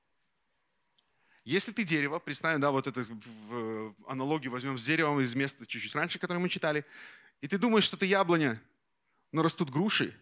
Если 1.46 1.70
ты 1.70 1.84
дерево, 1.84 2.18
представим, 2.18 2.60
да, 2.60 2.72
вот 2.72 2.88
это 2.88 3.06
в 3.48 3.94
аналогию 4.08 4.50
возьмем 4.50 4.76
с 4.76 4.82
деревом 4.82 5.20
из 5.20 5.32
места 5.36 5.64
чуть-чуть 5.64 5.94
раньше, 5.94 6.18
которое 6.18 6.40
мы 6.40 6.48
читали, 6.48 6.84
и 7.40 7.46
ты 7.46 7.56
думаешь, 7.56 7.84
что 7.84 7.96
ты 7.96 8.04
яблоня, 8.04 8.60
но 9.30 9.42
растут 9.42 9.70
груши, 9.70 10.12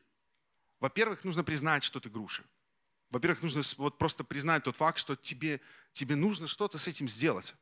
во-первых, 0.81 1.25
нужно 1.25 1.43
признать, 1.43 1.83
что 1.83 1.99
ты 1.99 2.11
груша. 2.11 2.45
Во-первых, 3.09 3.41
нужно 3.41 3.63
вот 3.79 3.97
просто 3.97 4.23
признать 4.23 4.65
тот 4.65 4.77
факт, 4.77 4.99
что 4.99 5.17
тебе, 5.17 5.63
тебе 5.93 6.15
нужно 6.15 6.47
что-то 6.47 6.77
с 6.77 6.89
этим 6.89 7.09
сделать. 7.09 7.55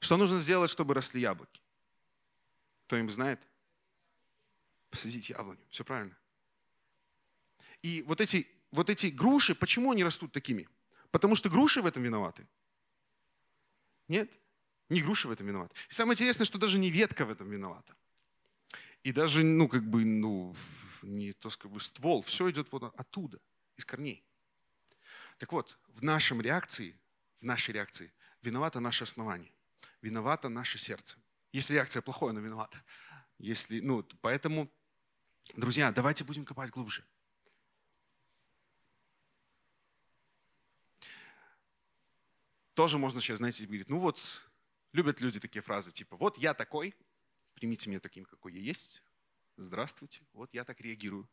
Что 0.00 0.16
нужно 0.16 0.38
сделать, 0.38 0.70
чтобы 0.70 0.94
росли 0.94 1.20
яблоки? 1.20 1.60
Кто-нибудь 2.86 3.12
знает? 3.12 3.42
Посадить 4.88 5.28
яблоню. 5.28 5.60
Все 5.68 5.84
правильно. 5.84 6.16
И 7.82 8.02
вот 8.06 8.22
эти, 8.22 8.48
вот 8.70 8.88
эти 8.88 9.08
груши, 9.08 9.54
почему 9.54 9.92
они 9.92 10.02
растут 10.02 10.32
такими? 10.32 10.66
Потому 11.10 11.36
что 11.36 11.48
груши 11.48 11.82
в 11.82 11.86
этом 11.86 12.02
виноваты. 12.02 12.46
Нет, 14.08 14.38
не 14.88 15.02
груши 15.02 15.28
в 15.28 15.30
этом 15.30 15.46
виноваты. 15.46 15.74
И 15.88 15.92
самое 15.92 16.14
интересное, 16.14 16.44
что 16.44 16.58
даже 16.58 16.78
не 16.78 16.90
ветка 16.90 17.24
в 17.24 17.30
этом 17.30 17.50
виновата. 17.50 17.94
И 19.02 19.12
даже, 19.12 19.44
ну, 19.44 19.68
как 19.68 19.84
бы, 19.84 20.04
ну, 20.04 20.54
не 21.02 21.32
то, 21.32 21.48
как 21.50 21.70
бы 21.70 21.80
ствол, 21.80 22.22
все 22.22 22.50
идет 22.50 22.70
вот 22.72 22.82
оттуда, 22.98 23.40
из 23.76 23.84
корней. 23.84 24.24
Так 25.38 25.52
вот, 25.52 25.78
в 25.88 26.02
нашем 26.02 26.40
реакции, 26.40 26.98
в 27.38 27.44
нашей 27.44 27.72
реакции 27.72 28.12
виновато 28.42 28.80
наше 28.80 29.04
основание, 29.04 29.52
виновато 30.02 30.48
наше 30.48 30.78
сердце. 30.78 31.18
Если 31.52 31.74
реакция 31.74 32.02
плохая, 32.02 32.30
оно 32.30 32.40
виновата. 32.40 32.82
Если, 33.38 33.80
ну, 33.80 34.02
поэтому, 34.20 34.70
друзья, 35.56 35.92
давайте 35.92 36.24
будем 36.24 36.44
копать 36.44 36.70
глубже. 36.70 37.04
Тоже 42.76 42.98
можно 42.98 43.20
сейчас, 43.20 43.38
знаете, 43.38 43.64
говорить, 43.64 43.88
ну 43.88 43.98
вот, 43.98 44.48
любят 44.92 45.20
люди 45.22 45.40
такие 45.40 45.62
фразы, 45.62 45.90
типа, 45.92 46.16
вот 46.16 46.36
я 46.36 46.52
такой, 46.52 46.94
примите 47.54 47.88
меня 47.88 48.00
таким, 48.00 48.26
какой 48.26 48.52
я 48.52 48.60
есть, 48.60 49.02
здравствуйте, 49.56 50.20
вот 50.34 50.52
я 50.52 50.62
так 50.62 50.80
реагирую. 50.80 51.28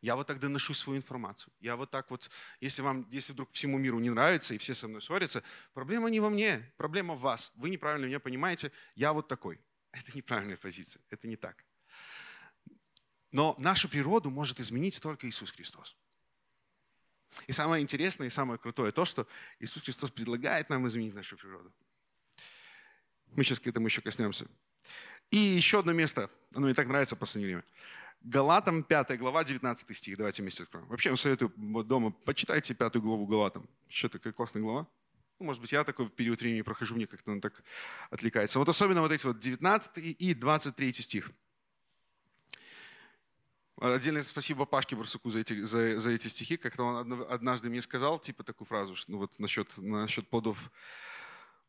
Я 0.00 0.14
вот 0.14 0.28
так 0.28 0.38
доношу 0.38 0.72
свою 0.72 0.98
информацию. 0.98 1.52
Я 1.58 1.76
вот 1.76 1.90
так 1.90 2.10
вот, 2.10 2.30
если 2.60 2.82
вам, 2.82 3.06
если 3.10 3.32
вдруг 3.32 3.50
всему 3.50 3.78
миру 3.78 3.98
не 3.98 4.10
нравится 4.10 4.54
и 4.54 4.58
все 4.58 4.72
со 4.74 4.88
мной 4.88 5.02
ссорятся, 5.02 5.42
проблема 5.74 6.08
не 6.08 6.20
во 6.20 6.30
мне, 6.30 6.72
проблема 6.76 7.14
в 7.14 7.20
вас. 7.20 7.52
Вы 7.56 7.68
неправильно 7.68 8.06
меня 8.06 8.20
понимаете, 8.20 8.70
я 8.94 9.12
вот 9.12 9.28
такой. 9.28 9.60
Это 9.92 10.16
неправильная 10.16 10.56
позиция, 10.56 11.02
это 11.10 11.26
не 11.26 11.36
так. 11.36 11.64
Но 13.32 13.54
нашу 13.58 13.88
природу 13.88 14.30
может 14.30 14.60
изменить 14.60 15.00
только 15.00 15.28
Иисус 15.28 15.50
Христос. 15.50 15.96
И 17.46 17.52
самое 17.52 17.82
интересное 17.82 18.26
и 18.26 18.30
самое 18.30 18.58
крутое 18.58 18.92
то, 18.92 19.04
что 19.04 19.26
Иисус 19.60 19.82
Христос 19.82 20.10
предлагает 20.10 20.70
нам 20.70 20.86
изменить 20.86 21.14
нашу 21.14 21.36
природу. 21.36 21.72
Мы 23.32 23.44
сейчас 23.44 23.60
к 23.60 23.66
этому 23.66 23.86
еще 23.86 24.00
коснемся. 24.00 24.46
И 25.30 25.36
еще 25.36 25.80
одно 25.80 25.92
место, 25.92 26.30
оно 26.54 26.66
мне 26.66 26.74
так 26.74 26.86
нравится 26.86 27.16
в 27.16 27.18
последнее 27.18 27.56
время. 27.56 27.64
Галатам 28.22 28.82
5 28.82 29.18
глава, 29.18 29.44
19 29.44 29.96
стих. 29.96 30.16
Давайте 30.16 30.42
вместе 30.42 30.62
откроем. 30.62 30.86
Вообще, 30.86 31.10
я 31.10 31.16
советую 31.16 31.52
дома, 31.84 32.10
почитайте 32.24 32.74
5 32.74 32.96
главу 32.96 33.26
Галатам. 33.26 33.68
Что 33.88 34.08
такая 34.08 34.32
классная 34.32 34.62
глава. 34.62 34.88
Ну, 35.38 35.46
может 35.46 35.60
быть, 35.60 35.72
я 35.72 35.84
такой 35.84 36.06
в 36.06 36.10
период 36.10 36.40
времени 36.40 36.62
прохожу, 36.62 36.94
мне 36.94 37.06
как-то 37.06 37.30
он 37.30 37.40
так 37.40 37.62
отвлекается. 38.10 38.58
Вот 38.58 38.68
особенно 38.68 39.02
вот 39.02 39.12
эти 39.12 39.26
вот 39.26 39.38
19 39.38 39.98
и 39.98 40.34
23 40.34 40.92
стих. 40.92 41.30
Отдельное 43.78 44.22
спасибо 44.22 44.64
Пашке 44.64 44.96
Барсуку 44.96 45.28
за 45.28 45.40
эти, 45.40 45.60
за, 45.62 46.00
за 46.00 46.10
эти 46.10 46.28
стихи. 46.28 46.56
Как-то 46.56 46.84
он 46.84 47.24
однажды 47.30 47.68
мне 47.68 47.82
сказал, 47.82 48.18
типа, 48.18 48.42
такую 48.42 48.66
фразу, 48.66 48.96
что, 48.96 49.12
ну, 49.12 49.18
вот 49.18 49.38
насчет, 49.38 49.76
насчет 49.76 50.28
плодов, 50.28 50.70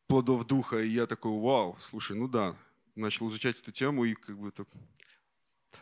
плодов 0.08 0.46
духа. 0.46 0.80
И 0.80 0.88
я 0.88 1.06
такой, 1.06 1.32
вау, 1.32 1.76
слушай, 1.80 2.16
ну 2.16 2.30
да. 2.30 2.56
Начал 2.96 3.28
изучать 3.28 3.60
эту 3.60 3.72
тему 3.72 4.06
и 4.06 4.14
как 4.14 4.38
бы 4.38 4.52
так... 4.52 4.68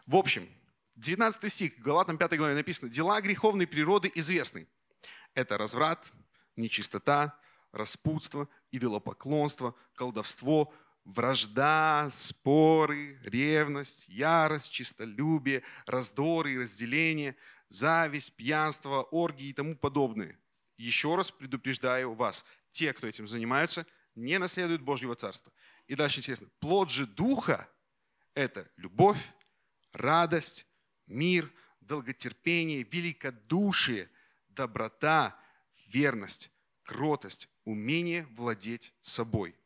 В 0.07 0.15
общем, 0.15 0.49
19 0.95 1.51
стих, 1.51 1.79
Галатам 1.79 2.17
5 2.17 2.37
главе 2.37 2.55
написано, 2.55 2.89
«Дела 2.89 3.21
греховной 3.21 3.67
природы 3.67 4.11
известны. 4.15 4.67
Это 5.35 5.59
разврат, 5.59 6.11
нечистота, 6.55 7.37
распутство, 7.71 8.49
идолопоклонство, 8.71 9.75
колдовство, 9.93 10.73
вражда, 11.05 12.07
споры, 12.09 13.19
ревность, 13.23 14.09
ярость, 14.09 14.71
чистолюбие, 14.71 15.63
раздоры 15.85 16.53
и 16.53 16.57
разделение, 16.57 17.35
зависть, 17.69 18.35
пьянство, 18.35 19.03
оргии 19.03 19.49
и 19.49 19.53
тому 19.53 19.75
подобное. 19.75 20.37
Еще 20.77 21.15
раз 21.15 21.31
предупреждаю 21.31 22.13
вас, 22.13 22.43
те, 22.69 22.91
кто 22.91 23.07
этим 23.07 23.27
занимаются, 23.27 23.85
не 24.15 24.37
наследуют 24.39 24.81
Божьего 24.81 25.15
Царства. 25.15 25.53
И 25.87 25.95
дальше 25.95 26.19
интересно. 26.19 26.49
Плод 26.59 26.89
же 26.89 27.05
Духа– 27.05 27.69
это 28.33 28.69
любовь, 28.75 29.21
радость, 29.93 30.67
мир, 31.05 31.51
долготерпение, 31.79 32.83
великодушие, 32.83 34.09
доброта, 34.49 35.39
верность, 35.87 36.51
кротость, 36.83 37.47
умение 37.63 38.25
владеть 38.31 38.93
собой– 39.01 39.55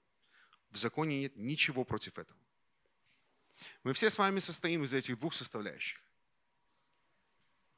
в 0.72 0.78
законе 0.78 1.20
нет 1.20 1.36
ничего 1.36 1.84
против 1.84 2.18
этого. 2.18 2.40
Мы 3.84 3.94
все 3.94 4.10
с 4.10 4.18
вами 4.18 4.40
состоим 4.40 4.84
из 4.84 4.94
этих 4.94 5.18
двух 5.18 5.34
составляющих. 5.34 6.00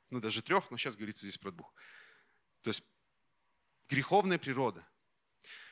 Ну, 0.09 0.19
даже 0.19 0.41
трех, 0.41 0.69
но 0.69 0.77
сейчас 0.77 0.95
говорится 0.95 1.25
здесь 1.25 1.37
про 1.37 1.51
двух. 1.51 1.73
То 2.61 2.69
есть 2.69 2.83
греховная 3.87 4.37
природа. 4.37 4.85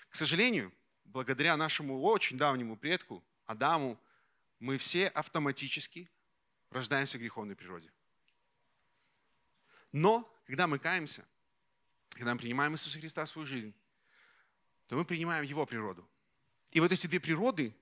К 0.10 0.16
сожалению, 0.16 0.74
благодаря 1.04 1.58
нашему 1.58 2.02
очень 2.02 2.38
давнему 2.38 2.78
предку, 2.78 3.24
Адаму, 3.46 4.00
мы 4.60 4.78
все 4.78 5.08
автоматически 5.08 6.10
рождаемся 6.70 7.18
в 7.18 7.22
греховной 7.22 7.56
природе. 7.56 7.92
Но, 9.92 10.32
когда 10.46 10.68
мы 10.68 10.80
каемся, 10.80 11.26
когда 12.12 12.34
мы 12.34 12.40
принимаем 12.40 12.74
Иисуса 12.74 13.00
Христа 13.00 13.26
в 13.26 13.30
свою 13.30 13.46
жизнь, 13.46 13.74
то 14.88 14.96
мы 14.96 15.06
принимаем 15.06 15.44
Его 15.44 15.66
природу. 15.66 16.08
И 16.72 16.80
вот 16.80 16.92
эти 16.92 17.08
две 17.08 17.20
природы, 17.20 17.76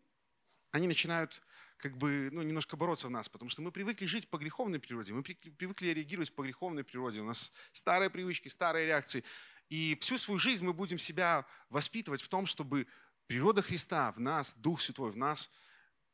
они 0.71 0.87
начинают 0.87 1.41
как 1.77 1.95
бы 1.97 2.29
ну, 2.31 2.41
немножко 2.41 2.75
бороться 2.75 3.07
в 3.07 3.11
нас, 3.11 3.29
потому 3.29 3.49
что 3.49 3.61
мы 3.61 3.71
привыкли 3.71 4.05
жить 4.05 4.29
по 4.29 4.37
греховной 4.37 4.79
природе, 4.79 5.13
мы 5.13 5.23
привыкли 5.23 5.87
реагировать 5.87 6.33
по 6.33 6.43
греховной 6.43 6.83
природе. 6.83 7.21
У 7.21 7.25
нас 7.25 7.53
старые 7.71 8.09
привычки, 8.09 8.47
старые 8.47 8.87
реакции. 8.87 9.23
И 9.69 9.95
всю 9.99 10.17
свою 10.17 10.39
жизнь 10.39 10.65
мы 10.65 10.73
будем 10.73 10.97
себя 10.97 11.45
воспитывать 11.69 12.21
в 12.21 12.29
том, 12.29 12.45
чтобы 12.45 12.87
природа 13.27 13.61
Христа 13.61 14.11
в 14.13 14.19
нас, 14.19 14.55
Дух 14.55 14.81
Святой 14.81 15.11
в 15.11 15.17
нас, 15.17 15.51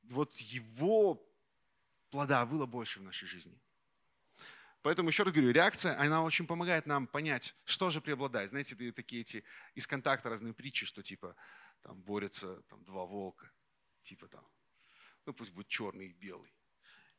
вот 0.04 0.34
Его 0.36 1.24
плода 2.10 2.46
было 2.46 2.66
больше 2.66 3.00
в 3.00 3.04
нашей 3.04 3.28
жизни. 3.28 3.58
Поэтому 4.82 5.10
еще 5.10 5.24
раз 5.24 5.32
говорю, 5.32 5.52
реакция, 5.52 5.98
она 5.98 6.24
очень 6.24 6.46
помогает 6.46 6.86
нам 6.86 7.08
понять, 7.08 7.56
что 7.64 7.90
же 7.90 8.02
преобладает. 8.02 8.50
Знаете, 8.50 8.76
такие 8.92 9.22
эти 9.22 9.46
из 9.76 9.88
контакта 9.88 10.30
разные 10.30 10.54
притчи, 10.54 10.86
что 10.86 11.02
типа 11.02 11.38
там 11.84 12.02
борются 12.02 12.62
там, 12.64 12.84
два 12.84 13.06
волка, 13.06 13.52
типа 14.02 14.28
там, 14.28 14.46
ну 15.26 15.34
пусть 15.34 15.52
будет 15.52 15.68
черный 15.68 16.08
и 16.08 16.14
белый. 16.14 16.52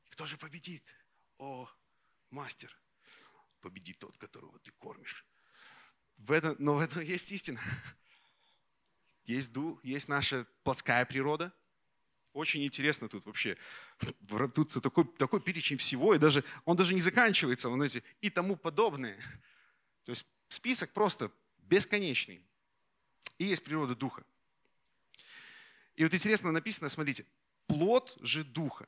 И 0.04 0.08
кто 0.10 0.26
же 0.26 0.36
победит? 0.36 0.94
О, 1.38 1.68
мастер, 2.30 2.76
победит 3.60 3.98
тот, 3.98 4.16
которого 4.16 4.58
ты 4.58 4.72
кормишь. 4.72 5.24
В 6.16 6.32
этом, 6.32 6.56
но 6.58 6.76
в 6.76 6.80
этом 6.80 7.02
есть 7.02 7.30
истина. 7.32 7.60
Есть 9.24 9.52
дух, 9.52 9.82
есть 9.84 10.08
наша 10.08 10.46
плотская 10.64 11.04
природа, 11.06 11.52
очень 12.34 12.64
интересно 12.64 13.08
тут 13.08 13.24
вообще. 13.26 13.56
Тут 14.54 14.82
такой, 14.82 15.04
такой 15.16 15.40
перечень 15.40 15.76
всего, 15.76 16.14
и 16.14 16.18
даже, 16.18 16.44
он 16.64 16.76
даже 16.76 16.92
не 16.92 17.00
заканчивается, 17.00 17.68
он 17.68 17.82
эти 17.82 18.02
и 18.20 18.28
тому 18.28 18.56
подобное. 18.56 19.16
То 20.04 20.10
есть 20.10 20.26
список 20.48 20.92
просто 20.92 21.32
бесконечный. 21.58 22.44
И 23.38 23.44
есть 23.44 23.64
природа 23.64 23.94
духа. 23.94 24.24
И 25.96 26.04
вот 26.04 26.12
интересно 26.12 26.50
написано, 26.52 26.88
смотрите, 26.88 27.24
плод 27.66 28.16
же 28.20 28.44
духа. 28.44 28.86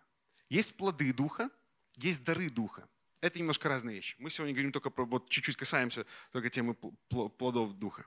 Есть 0.49 0.77
плоды 0.77 1.13
духа, 1.13 1.51
есть 1.97 2.25
дары 2.25 2.51
духа. 2.51 2.89
Это 3.21 3.39
немножко 3.39 3.69
разные 3.69 3.97
вещи. 3.97 4.17
Мы 4.19 4.31
сегодня 4.31 4.55
говорим 4.55 4.73
только 4.73 4.91
про, 4.91 5.05
вот 5.05 5.29
чуть-чуть 5.29 5.57
касаемся 5.57 6.07
только 6.33 6.51
темы 6.51 6.75
плодов 6.75 7.73
духа. 7.73 8.07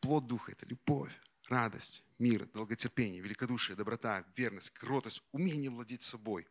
Плод 0.00 0.26
духа– 0.26 0.52
это 0.52 0.66
любовь, 0.66 1.12
радость, 1.48 2.04
мир, 2.18 2.46
долготерпение, 2.46 3.20
великодушие, 3.20 3.76
доброта, 3.76 4.24
верность, 4.36 4.70
кротость, 4.70 5.22
умение 5.32 5.70
владеть 5.70 6.02
собой. 6.02 6.46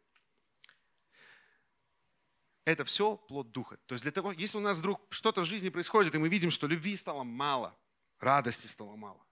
Это 2.66 2.84
все 2.84 3.16
плод 3.16 3.52
духа. 3.52 3.78
То 3.86 3.94
есть 3.94 4.04
для 4.04 4.12
того, 4.12 4.32
если 4.32 4.58
у 4.58 4.62
нас 4.62 4.80
вдруг 4.80 5.02
что-то 5.10 5.42
в 5.42 5.46
жизни 5.46 5.70
происходит, 5.70 6.16
и 6.16 6.18
мы 6.18 6.28
видим, 6.28 6.52
что 6.52 6.68
любви 6.68 6.96
стало 6.98 7.24
мало, 7.24 7.78
радости 8.20 8.68
стало 8.68 8.96
мало, 8.96 9.24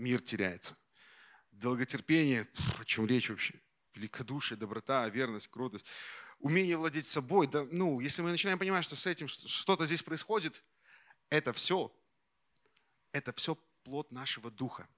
мир 0.00 0.20
теряется. 0.20 0.76
Долготерпение, 1.52 2.48
о 2.78 2.84
чем 2.84 3.06
речь 3.06 3.28
вообще? 3.28 3.60
Великодушие, 3.94 4.56
доброта, 4.56 5.08
верность, 5.08 5.48
кротость, 5.48 5.86
умение 6.38 6.76
владеть 6.76 7.06
собой. 7.06 7.46
Да, 7.46 7.66
ну, 7.70 8.00
если 8.00 8.22
мы 8.22 8.30
начинаем 8.30 8.58
понимать, 8.58 8.84
что 8.84 8.96
с 8.96 9.06
этим 9.06 9.28
что-то 9.28 9.86
здесь 9.86 10.02
происходит, 10.02 10.64
это 11.28 11.52
все, 11.52 11.92
это 13.12 13.32
все 13.32 13.56
плод 13.84 14.10
нашего 14.10 14.50
духа. 14.50 14.88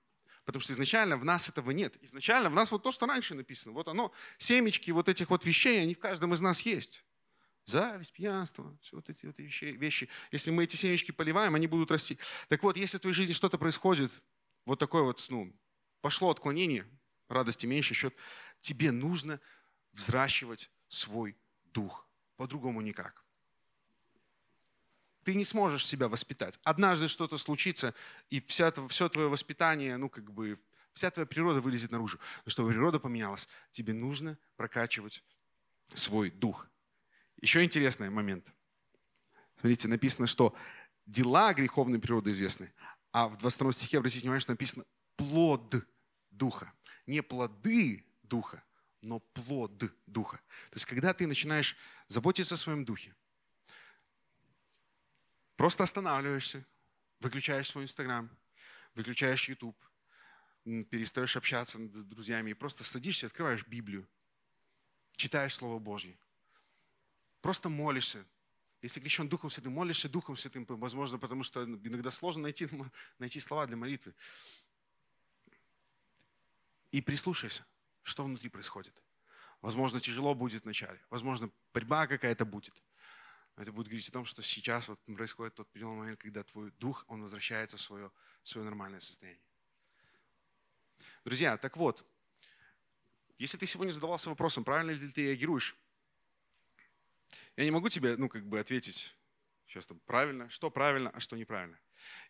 Потому 0.45 0.61
что 0.61 0.73
изначально 0.73 1.17
в 1.17 1.25
нас 1.25 1.49
этого 1.49 1.71
нет. 1.71 1.97
Изначально 2.03 2.51
в 2.51 2.55
нас 2.55 2.73
вот 2.73 2.83
то, 2.83 2.91
что 2.91 3.07
раньше 3.07 3.35
написано. 3.35 3.73
Вот 3.73 3.89
оно, 3.89 4.13
семечки 4.39 4.91
вот 4.91 5.09
этих 5.09 5.31
вот 5.31 5.45
вещей, 5.45 5.81
они 5.81 5.95
в 5.95 6.01
каждом 6.01 6.35
из 6.35 6.41
нас 6.41 6.63
есть. 6.63 7.05
Зависть, 7.65 8.13
пьянство, 8.13 8.77
все 8.83 8.97
вот 8.97 9.09
эти 9.09 9.25
вот 9.25 9.39
вещи. 9.39 10.09
Если 10.33 10.51
мы 10.51 10.65
эти 10.65 10.75
семечки 10.75 11.13
поливаем, 11.13 11.55
они 11.55 11.69
будут 11.69 11.93
расти. 11.93 12.19
Так 12.49 12.63
вот, 12.65 12.77
если 12.77 12.99
в 12.99 13.01
твоей 13.01 13.15
жизни 13.15 13.33
что-то 13.33 13.57
происходит, 13.57 14.11
вот 14.65 14.79
такое 14.79 15.03
вот, 15.03 15.25
ну, 15.29 15.53
пошло 16.01 16.31
отклонение, 16.31 16.87
радости 17.29 17.67
меньше, 17.67 17.95
счет, 17.95 18.15
тебе 18.61 18.93
нужно 18.93 19.41
взращивать 19.93 20.71
свой 20.89 21.37
дух. 21.73 22.07
По-другому 22.37 22.81
никак. 22.81 23.25
Ты 25.25 25.35
не 25.35 25.45
сможешь 25.45 25.87
себя 25.87 26.09
воспитать. 26.09 26.59
Однажды 26.65 27.09
что-то 27.09 27.39
случится, 27.39 27.95
и 28.31 28.41
вся, 28.41 28.73
все 28.89 29.09
твое 29.09 29.29
воспитание, 29.29 29.97
ну 29.97 30.09
как 30.09 30.33
бы, 30.33 30.59
вся 30.93 31.11
твоя 31.11 31.27
природа 31.27 31.61
вылезет 31.61 31.93
наружу. 31.93 32.19
Но 32.45 32.51
чтобы 32.51 32.71
природа 32.71 32.99
поменялась, 32.99 33.49
тебе 33.71 33.93
нужно 33.93 34.37
прокачивать 34.57 35.23
свой 35.95 36.31
дух. 36.31 36.67
Еще 37.41 37.63
интересный 37.63 38.11
момент. 38.11 38.47
Смотрите, 39.61 39.87
написано, 39.87 40.27
что 40.27 40.57
дела 41.07 41.55
греховной 41.55 42.01
природы 42.01 42.33
известны, 42.33 42.73
а 43.13 43.29
в 43.29 43.37
22 43.37 43.73
стихе, 43.73 43.99
обратите 43.99 44.23
внимание, 44.23 44.41
что 44.41 44.53
написано 44.53 44.85
плод 45.17 45.75
духа. 46.31 46.73
Не 47.07 47.23
плоды 47.23 48.05
духа, 48.23 48.63
но 49.03 49.21
плод 49.21 49.73
духа. 50.07 50.37
То 50.71 50.77
есть, 50.77 50.87
когда 50.87 51.13
ты 51.13 51.27
начинаешь 51.27 51.77
заботиться 52.09 52.55
о 52.55 52.59
своем 52.59 52.85
духе, 52.85 53.15
Просто 55.63 55.85
останавливаешься, 55.85 56.67
выключаешь 57.21 57.69
свой 57.69 57.85
Инстаграм, 57.85 58.29
выключаешь 58.97 59.49
YouTube, 59.49 59.77
перестаешь 60.65 61.37
общаться 61.37 61.79
с 61.79 62.05
друзьями 62.05 62.51
и 62.51 62.55
просто 62.55 62.83
садишься, 62.83 63.29
открываешь 63.29 63.65
Библию, 63.67 64.09
читаешь 65.15 65.55
Слово 65.55 65.79
Божье. 65.79 66.19
Просто 67.43 67.69
молишься. 67.69 68.25
Если 68.83 68.99
крещен 68.99 69.29
Духом 69.29 69.49
Святым, 69.49 69.73
молишься 69.73 70.09
Духом 70.09 70.37
Святым, 70.37 70.67
возможно, 70.69 71.17
потому 71.17 71.45
что 71.45 71.65
иногда 71.65 72.11
сложно 72.11 72.43
найти, 72.43 72.69
найти 73.19 73.39
слова 73.39 73.67
для 73.67 73.77
молитвы. 73.77 74.13
И 76.91 77.01
прислушайся, 77.01 77.65
что 78.03 78.25
внутри 78.25 78.49
происходит. 78.49 79.01
Возможно, 79.61 80.01
тяжело 80.01 80.35
будет 80.35 80.65
вначале. 80.65 81.01
Возможно, 81.11 81.49
борьба 81.73 82.09
какая-то 82.09 82.45
будет. 82.45 82.75
Это 83.57 83.71
будет 83.71 83.87
говорить 83.87 84.09
о 84.09 84.13
том, 84.13 84.25
что 84.25 84.43
сейчас 84.43 84.89
вот 84.89 84.99
происходит 85.05 85.55
тот 85.55 85.69
определенный 85.69 85.99
момент, 85.99 86.21
когда 86.21 86.43
твой 86.43 86.73
дух, 86.73 87.05
он 87.07 87.23
возвращается 87.23 87.77
в 87.77 87.81
свое, 87.81 88.11
в 88.43 88.49
свое 88.49 88.65
нормальное 88.65 88.99
состояние. 88.99 89.45
Друзья, 91.25 91.57
так 91.57 91.77
вот, 91.77 92.05
если 93.39 93.59
ты 93.59 93.67
сегодня 93.67 93.93
задавался 93.93 94.29
вопросом, 94.29 94.65
правильно 94.65 94.91
ли 94.91 95.09
ты 95.09 95.23
реагируешь, 95.23 95.77
я 97.57 97.65
не 97.65 97.71
могу 97.71 97.89
тебе, 97.89 98.17
ну, 98.17 98.29
как 98.29 98.47
бы 98.47 98.59
ответить 98.59 99.17
сейчас 99.67 99.87
там 99.87 99.99
правильно, 100.01 100.49
что 100.51 100.71
правильно, 100.71 101.11
а 101.11 101.21
что 101.21 101.37
неправильно. 101.37 101.79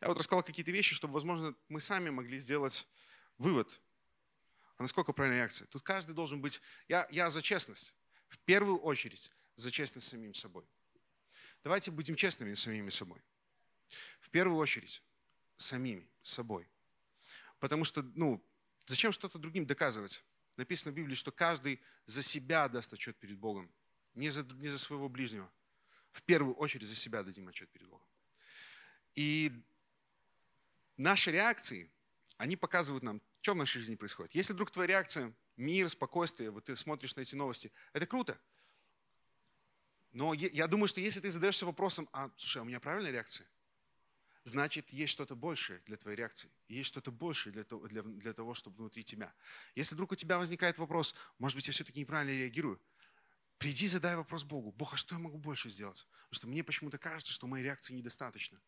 Я 0.00 0.08
вот 0.08 0.18
рассказал 0.18 0.42
какие-то 0.42 0.70
вещи, 0.70 0.94
чтобы, 0.94 1.14
возможно, 1.14 1.54
мы 1.68 1.80
сами 1.80 2.10
могли 2.10 2.38
сделать 2.38 2.86
вывод, 3.38 3.80
а 4.76 4.82
насколько 4.82 5.12
правильная 5.12 5.40
реакция. 5.40 5.66
Тут 5.66 5.82
каждый 5.82 6.14
должен 6.14 6.40
быть, 6.40 6.60
я, 6.88 7.06
я 7.10 7.30
за 7.30 7.42
честность, 7.42 7.96
в 8.28 8.38
первую 8.40 8.78
очередь 8.78 9.30
за 9.56 9.70
честность 9.70 10.08
самим 10.08 10.34
собой. 10.34 10.64
Давайте 11.62 11.90
будем 11.90 12.16
честными 12.16 12.54
самими 12.54 12.90
собой. 12.90 13.20
В 14.20 14.30
первую 14.30 14.58
очередь, 14.58 15.02
самими 15.56 16.08
собой. 16.22 16.68
Потому 17.58 17.84
что, 17.84 18.02
ну, 18.14 18.44
зачем 18.86 19.12
что-то 19.12 19.38
другим 19.38 19.66
доказывать? 19.66 20.24
Написано 20.56 20.92
в 20.92 20.94
Библии, 20.94 21.14
что 21.14 21.30
каждый 21.30 21.80
за 22.06 22.22
себя 22.22 22.68
даст 22.68 22.92
отчет 22.92 23.16
перед 23.18 23.38
Богом, 23.38 23.72
не 24.14 24.30
за, 24.30 24.42
не 24.42 24.68
за 24.68 24.78
своего 24.78 25.08
ближнего. 25.08 25.50
В 26.12 26.22
первую 26.22 26.54
очередь 26.54 26.88
за 26.88 26.94
себя 26.94 27.22
дадим 27.22 27.48
отчет 27.48 27.70
перед 27.70 27.88
Богом. 27.88 28.06
И 29.14 29.52
наши 30.96 31.30
реакции, 31.30 31.90
они 32.36 32.56
показывают 32.56 33.02
нам, 33.02 33.20
что 33.40 33.54
в 33.54 33.56
нашей 33.56 33.78
жизни 33.78 33.96
происходит. 33.96 34.34
Если 34.34 34.52
вдруг 34.52 34.70
твоя 34.70 34.88
реакция 34.88 35.32
мир, 35.56 35.88
спокойствие, 35.88 36.50
вот 36.50 36.64
ты 36.64 36.76
смотришь 36.76 37.16
на 37.16 37.20
эти 37.20 37.34
новости, 37.34 37.72
это 37.92 38.06
круто. 38.06 38.40
Но 40.12 40.34
я 40.34 40.66
думаю, 40.66 40.88
что 40.88 41.00
если 41.00 41.20
ты 41.20 41.30
задаешься 41.30 41.64
вопросом, 41.64 42.08
а, 42.12 42.30
слушай, 42.36 42.58
а 42.58 42.62
у 42.62 42.64
меня 42.66 42.80
правильная 42.80 43.12
реакция? 43.12 43.46
Значит, 44.44 44.90
есть 44.90 45.12
что-то 45.12 45.36
большее 45.36 45.80
для 45.86 45.96
твоей 45.96 46.16
реакции. 46.16 46.50
Есть 46.68 46.88
что-то 46.88 47.12
большее 47.12 47.52
для 47.52 47.64
того, 47.64 47.86
для, 47.86 48.02
для 48.02 48.32
того, 48.32 48.54
чтобы 48.54 48.76
внутри 48.76 49.04
тебя. 49.04 49.32
Если 49.74 49.94
вдруг 49.94 50.12
у 50.12 50.16
тебя 50.16 50.36
возникает 50.36 50.78
вопрос, 50.78 51.14
может 51.38 51.56
быть, 51.56 51.66
я 51.68 51.72
все-таки 51.72 52.00
неправильно 52.00 52.36
реагирую, 52.36 52.80
приди, 53.62 53.86
задай 53.86 54.16
вопрос 54.16 54.42
Богу. 54.42 54.72
Бог, 54.72 54.94
а 54.94 54.96
что 54.96 55.14
я 55.14 55.20
могу 55.20 55.38
больше 55.38 55.70
сделать? 55.70 56.04
Потому 56.24 56.34
что 56.34 56.46
мне 56.48 56.64
почему-то 56.64 56.98
кажется, 56.98 57.32
что 57.32 57.46
моей 57.46 57.62
реакции 57.62 57.94
недостаточно. 57.94 58.60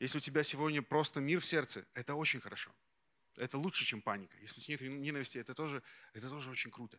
Если 0.00 0.16
у 0.16 0.20
тебя 0.22 0.42
сегодня 0.42 0.80
просто 0.80 1.20
мир 1.20 1.40
в 1.40 1.44
сердце, 1.44 1.84
это 1.92 2.14
очень 2.14 2.40
хорошо. 2.40 2.74
Это 3.36 3.58
лучше, 3.58 3.84
чем 3.84 4.00
паника. 4.00 4.38
Если 4.38 4.72
нет 4.72 4.80
ненависти, 4.80 5.36
это 5.36 5.54
тоже, 5.54 5.82
это 6.14 6.30
тоже 6.30 6.48
очень 6.50 6.70
круто. 6.70 6.98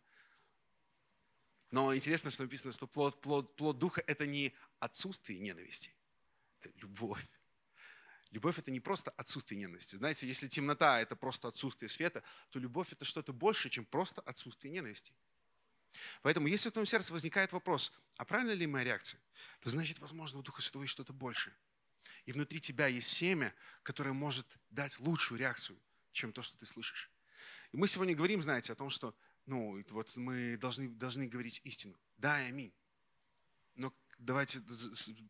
Но 1.72 1.96
интересно, 1.96 2.30
что 2.30 2.44
написано, 2.44 2.72
что 2.72 2.86
плод, 2.86 3.20
плод, 3.20 3.56
плод 3.56 3.80
духа– 3.80 4.04
это 4.08 4.28
не 4.28 4.54
отсутствие 4.80 5.40
ненависти, 5.40 5.96
это 6.60 6.78
любовь. 6.82 7.26
Любовь– 8.30 8.60
это 8.60 8.70
не 8.70 8.80
просто 8.80 9.10
отсутствие 9.18 9.60
ненависти. 9.60 9.96
Знаете, 9.96 10.28
если 10.28 10.48
темнота– 10.48 11.02
это 11.02 11.16
просто 11.16 11.48
отсутствие 11.48 11.90
света, 11.90 12.22
то 12.52 12.60
любовь– 12.60 12.90
это 12.92 13.06
что-то 13.06 13.34
больше, 13.34 13.72
чем 13.72 13.86
просто 13.86 14.22
отсутствие 14.22 14.72
ненависти. 14.72 15.16
Поэтому, 16.22 16.48
если 16.48 16.70
в 16.70 16.74
твоем 16.74 16.86
сердце 16.86 17.14
возникает 17.14 17.52
вопрос, 17.52 17.92
а 18.18 18.26
правильно 18.26 18.52
ли 18.52 18.68
моя 18.68 18.86
реакция, 18.86 19.20
то 19.62 19.70
значит, 19.70 20.00
возможно, 20.00 20.40
у 20.40 20.44
Духа 20.44 20.62
Святого 20.62 20.84
есть 20.84 20.94
что-то 20.94 21.14
большее. 21.14 21.56
И 22.26 22.32
внутри 22.32 22.60
тебя 22.60 22.88
есть 22.88 23.10
семя, 23.10 23.54
которое 23.84 24.14
может 24.14 24.58
дать 24.70 25.00
лучшую 25.00 25.40
реакцию, 25.40 25.80
чем 26.12 26.32
то, 26.32 26.42
что 26.42 26.58
ты 26.58 26.66
слышишь. 26.66 27.12
И 27.72 27.78
мы 27.78 27.88
сегодня 27.88 28.16
говорим, 28.16 28.42
знаете, 28.42 28.74
о 28.74 28.76
том, 28.76 28.90
что 28.90 29.16
ну, 29.46 29.84
вот 29.90 30.16
мы 30.16 30.58
должны, 30.58 30.90
должны 30.90 31.28
говорить 31.28 31.62
истину. 31.64 32.00
Да 32.18 32.42
и 32.42 32.50
аминь. 32.50 32.74
Но 33.76 33.94
давайте 34.18 34.60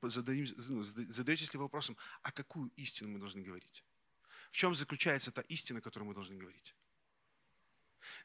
зададим, 0.04 0.46
ну, 0.68 0.84
задаетесь 0.84 1.54
ли 1.54 1.60
вопросом, 1.60 1.96
а 2.22 2.32
какую 2.32 2.70
истину 2.76 3.10
мы 3.10 3.20
должны 3.20 3.42
говорить? 3.42 3.84
В 4.52 4.58
чем 4.58 4.74
заключается 4.76 5.32
та 5.32 5.42
истина, 5.42 5.82
которую 5.82 6.08
мы 6.08 6.14
должны 6.14 6.36
говорить? 6.36 6.76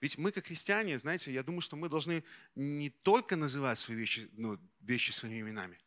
Ведь 0.00 0.18
мы, 0.18 0.32
как 0.32 0.46
христиане, 0.46 0.98
знаете, 0.98 1.32
я 1.32 1.42
думаю, 1.42 1.60
что 1.60 1.76
мы 1.76 1.88
должны 1.88 2.24
не 2.54 2.90
только 2.90 3.36
называть 3.36 3.78
свои 3.78 3.96
вещи, 3.96 4.28
ну, 4.32 4.58
вещи 4.80 5.10
своими 5.10 5.40
именами, 5.40 5.78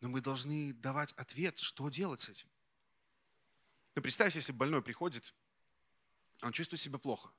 но 0.00 0.08
мы 0.08 0.20
должны 0.20 0.72
давать 0.74 1.12
ответ, 1.12 1.58
что 1.58 1.88
делать 1.88 2.20
с 2.20 2.28
этим. 2.28 2.48
Ну, 3.94 4.02
представьте, 4.02 4.38
если 4.38 4.52
больной 4.52 4.82
приходит, 4.82 5.34
он 6.42 6.52
чувствует 6.52 6.80
себя 6.80 6.98
плохо 6.98 7.30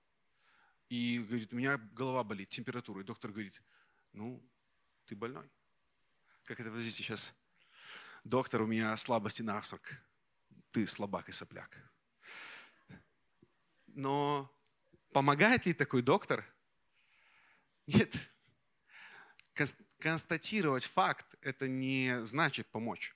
и 0.89 1.19
говорит, 1.19 1.51
у 1.53 1.55
меня 1.55 1.77
голова 1.77 2.23
болит, 2.23 2.49
температура. 2.49 3.01
И 3.01 3.03
доктор 3.03 3.31
говорит, 3.31 3.61
ну, 4.13 4.41
ты 5.05 5.15
больной. 5.15 5.49
Как 6.45 6.59
это, 6.59 6.69
подождите, 6.69 6.97
сейчас. 6.97 7.35
Доктор, 8.23 8.61
у 8.61 8.67
меня 8.67 8.95
слабости 8.95 9.41
на 9.41 9.55
насморк. 9.55 9.93
Ты 10.71 10.85
слабак 10.87 11.29
и 11.29 11.31
сопляк. 11.31 11.77
Но 13.87 14.51
Помогает 15.13 15.65
ли 15.67 15.73
такой 15.73 16.01
доктор? 16.01 16.43
Нет. 17.85 18.15
Констатировать 19.99 20.85
факт– 20.85 21.35
это 21.41 21.67
не 21.67 22.19
значит 22.25 22.67
помочь. 22.67 23.15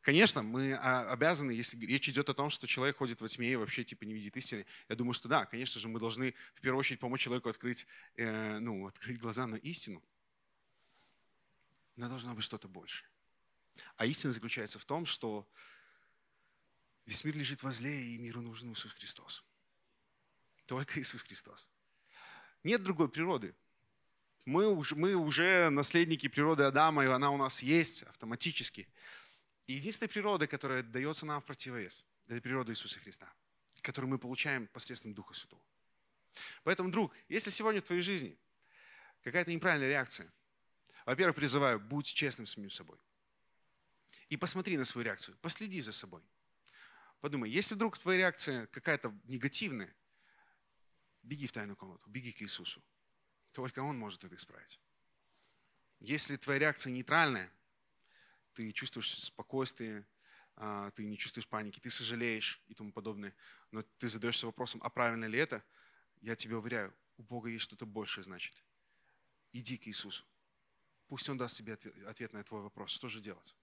Конечно, 0.00 0.42
мы 0.42 0.74
а, 0.74 1.12
обязаны, 1.12 1.50
если 1.50 1.78
речь 1.86 2.08
идет 2.08 2.28
о 2.28 2.34
том, 2.34 2.50
что 2.50 2.66
человек 2.66 2.98
ходит 2.98 3.20
во 3.20 3.28
тьме 3.28 3.52
и 3.52 3.56
вообще 3.56 3.84
типа 3.84 4.04
не 4.04 4.12
видит 4.12 4.36
истины, 4.36 4.66
я 4.88 4.96
думаю, 4.96 5.14
что 5.14 5.28
да, 5.28 5.46
конечно 5.46 5.80
же, 5.80 5.88
мы 5.88 5.98
должны 5.98 6.34
в 6.54 6.60
первую 6.60 6.80
очередь 6.80 7.00
помочь 7.00 7.22
человеку 7.22 7.48
открыть, 7.48 7.86
э, 8.16 8.58
ну, 8.58 8.86
открыть 8.86 9.18
глаза 9.18 9.46
на 9.46 9.56
истину. 9.56 10.02
Но 11.96 12.08
должно 12.08 12.34
быть 12.34 12.44
что-то 12.44 12.68
больше. 12.68 13.06
А 13.96 14.04
истина 14.04 14.32
заключается 14.32 14.78
в 14.78 14.84
том, 14.84 15.06
что 15.06 15.48
весь 17.06 17.24
мир 17.24 17.36
лежит 17.36 17.62
возле, 17.62 18.14
и 18.14 18.18
миру 18.18 18.42
нужен 18.42 18.72
Иисус 18.72 18.92
Христос. 18.92 19.44
Только 20.66 21.00
Иисус 21.00 21.22
Христос. 21.22 21.68
Нет 22.62 22.82
другой 22.82 23.08
природы. 23.08 23.54
Мы 24.44 24.66
уже, 24.66 24.94
мы 24.96 25.14
уже 25.14 25.70
наследники 25.70 26.28
природы 26.28 26.64
Адама, 26.64 27.04
и 27.04 27.08
она 27.08 27.30
у 27.30 27.36
нас 27.36 27.62
есть 27.62 28.02
автоматически. 28.04 28.88
И 29.66 29.74
единственная 29.74 30.08
природа, 30.08 30.46
которая 30.46 30.82
дается 30.82 31.24
нам 31.24 31.40
в 31.40 31.44
противовес, 31.44 32.04
это 32.26 32.40
природа 32.40 32.72
Иисуса 32.72 33.00
Христа, 33.00 33.32
которую 33.80 34.10
мы 34.10 34.18
получаем 34.18 34.66
посредством 34.68 35.14
Духа 35.14 35.34
Святого. 35.34 35.62
Поэтому, 36.62 36.90
друг, 36.90 37.14
если 37.28 37.50
сегодня 37.50 37.80
в 37.80 37.84
твоей 37.84 38.02
жизни 38.02 38.38
какая-то 39.22 39.52
неправильная 39.52 39.88
реакция, 39.88 40.30
во-первых, 41.06 41.36
призываю, 41.36 41.80
будь 41.80 42.06
честным 42.06 42.46
с 42.46 42.52
самим 42.52 42.70
собой. 42.70 42.98
И 44.28 44.36
посмотри 44.36 44.76
на 44.76 44.84
свою 44.84 45.04
реакцию, 45.04 45.36
последи 45.40 45.80
за 45.80 45.92
собой. 45.92 46.22
Подумай, 47.20 47.50
если 47.50 47.74
вдруг 47.74 47.98
твоя 47.98 48.18
реакция 48.18 48.66
какая-то 48.68 49.14
негативная, 49.24 49.94
беги 51.24 51.46
в 51.46 51.52
тайную 51.52 51.76
комнату, 51.76 52.08
беги 52.08 52.32
к 52.32 52.42
Иисусу. 52.42 52.82
Только 53.52 53.80
Он 53.80 53.98
может 53.98 54.24
это 54.24 54.34
исправить. 54.34 54.80
Если 56.00 56.36
твоя 56.36 56.58
реакция 56.58 56.92
нейтральная, 56.92 57.50
ты 58.52 58.70
чувствуешь 58.72 59.10
спокойствие, 59.24 60.06
а, 60.56 60.90
ты 60.92 61.04
не 61.04 61.16
чувствуешь 61.16 61.48
паники, 61.48 61.80
ты 61.80 61.90
сожалеешь 61.90 62.62
и 62.68 62.74
тому 62.74 62.92
подобное, 62.92 63.34
но 63.70 63.82
ты 63.98 64.08
задаешься 64.08 64.46
вопросом, 64.46 64.80
а 64.84 64.90
правильно 64.90 65.24
ли 65.24 65.38
это, 65.38 65.64
я 66.20 66.36
тебе 66.36 66.56
уверяю, 66.56 66.94
у 67.16 67.22
Бога 67.22 67.48
есть 67.48 67.64
что-то 67.64 67.86
большее, 67.86 68.24
значит. 68.24 68.62
Иди 69.52 69.78
к 69.78 69.86
Иисусу. 69.88 70.24
Пусть 71.08 71.28
Он 71.28 71.38
даст 71.38 71.56
тебе 71.56 71.74
ответ 72.06 72.32
на 72.32 72.42
твой 72.44 72.62
вопрос. 72.62 72.90
Что 72.90 73.08
же 73.08 73.20
делать? 73.20 73.56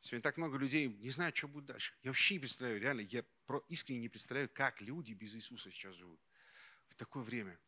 Сегодня 0.00 0.22
так 0.22 0.36
много 0.36 0.56
людей 0.58 0.88
не 0.88 1.10
знают, 1.10 1.36
что 1.36 1.48
будет 1.48 1.66
дальше. 1.66 1.94
Я 2.02 2.10
вообще 2.10 2.34
не 2.34 2.40
представляю, 2.40 2.80
реально, 2.80 3.00
я 3.00 3.24
искренне 3.68 4.00
не 4.00 4.08
представляю, 4.08 4.48
как 4.48 4.80
люди 4.80 5.12
без 5.12 5.34
Иисуса 5.34 5.70
сейчас 5.70 5.94
живут 5.94 6.20
в 6.88 6.94
такое 6.94 7.22
время. 7.22 7.58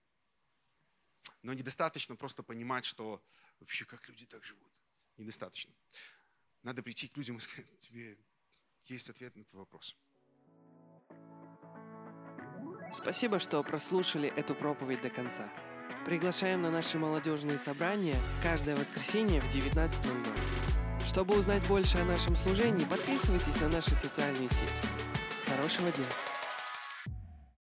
Но 1.42 1.52
недостаточно 1.52 2.16
просто 2.16 2.42
понимать, 2.42 2.84
что 2.84 3.24
вообще 3.58 3.84
как 3.84 4.08
люди 4.08 4.26
так 4.26 4.44
живут 4.44 4.70
недостаточно. 5.16 5.74
Надо 6.62 6.82
прийти 6.82 7.08
к 7.08 7.16
людям 7.16 7.38
и 7.38 7.40
сказать, 7.40 7.78
тебе 7.78 8.18
есть 8.84 9.10
ответ 9.10 9.34
на 9.36 9.44
твой 9.44 9.60
вопрос. 9.60 9.96
Спасибо, 12.92 13.38
что 13.38 13.62
прослушали 13.62 14.28
эту 14.28 14.54
проповедь 14.54 15.00
до 15.00 15.10
конца. 15.10 15.52
Приглашаем 16.04 16.62
на 16.62 16.70
наши 16.70 16.98
молодежные 16.98 17.58
собрания 17.58 18.16
каждое 18.42 18.76
воскресенье 18.76 19.40
в 19.40 19.48
19.00. 19.48 20.79
Чтобы 21.06 21.36
узнать 21.36 21.66
больше 21.66 21.98
о 21.98 22.04
нашем 22.04 22.36
служении, 22.36 22.84
подписывайтесь 22.84 23.60
на 23.60 23.68
наши 23.68 23.94
социальные 23.94 24.48
сети. 24.48 24.82
Хорошего 25.46 25.90
дня! 25.90 26.29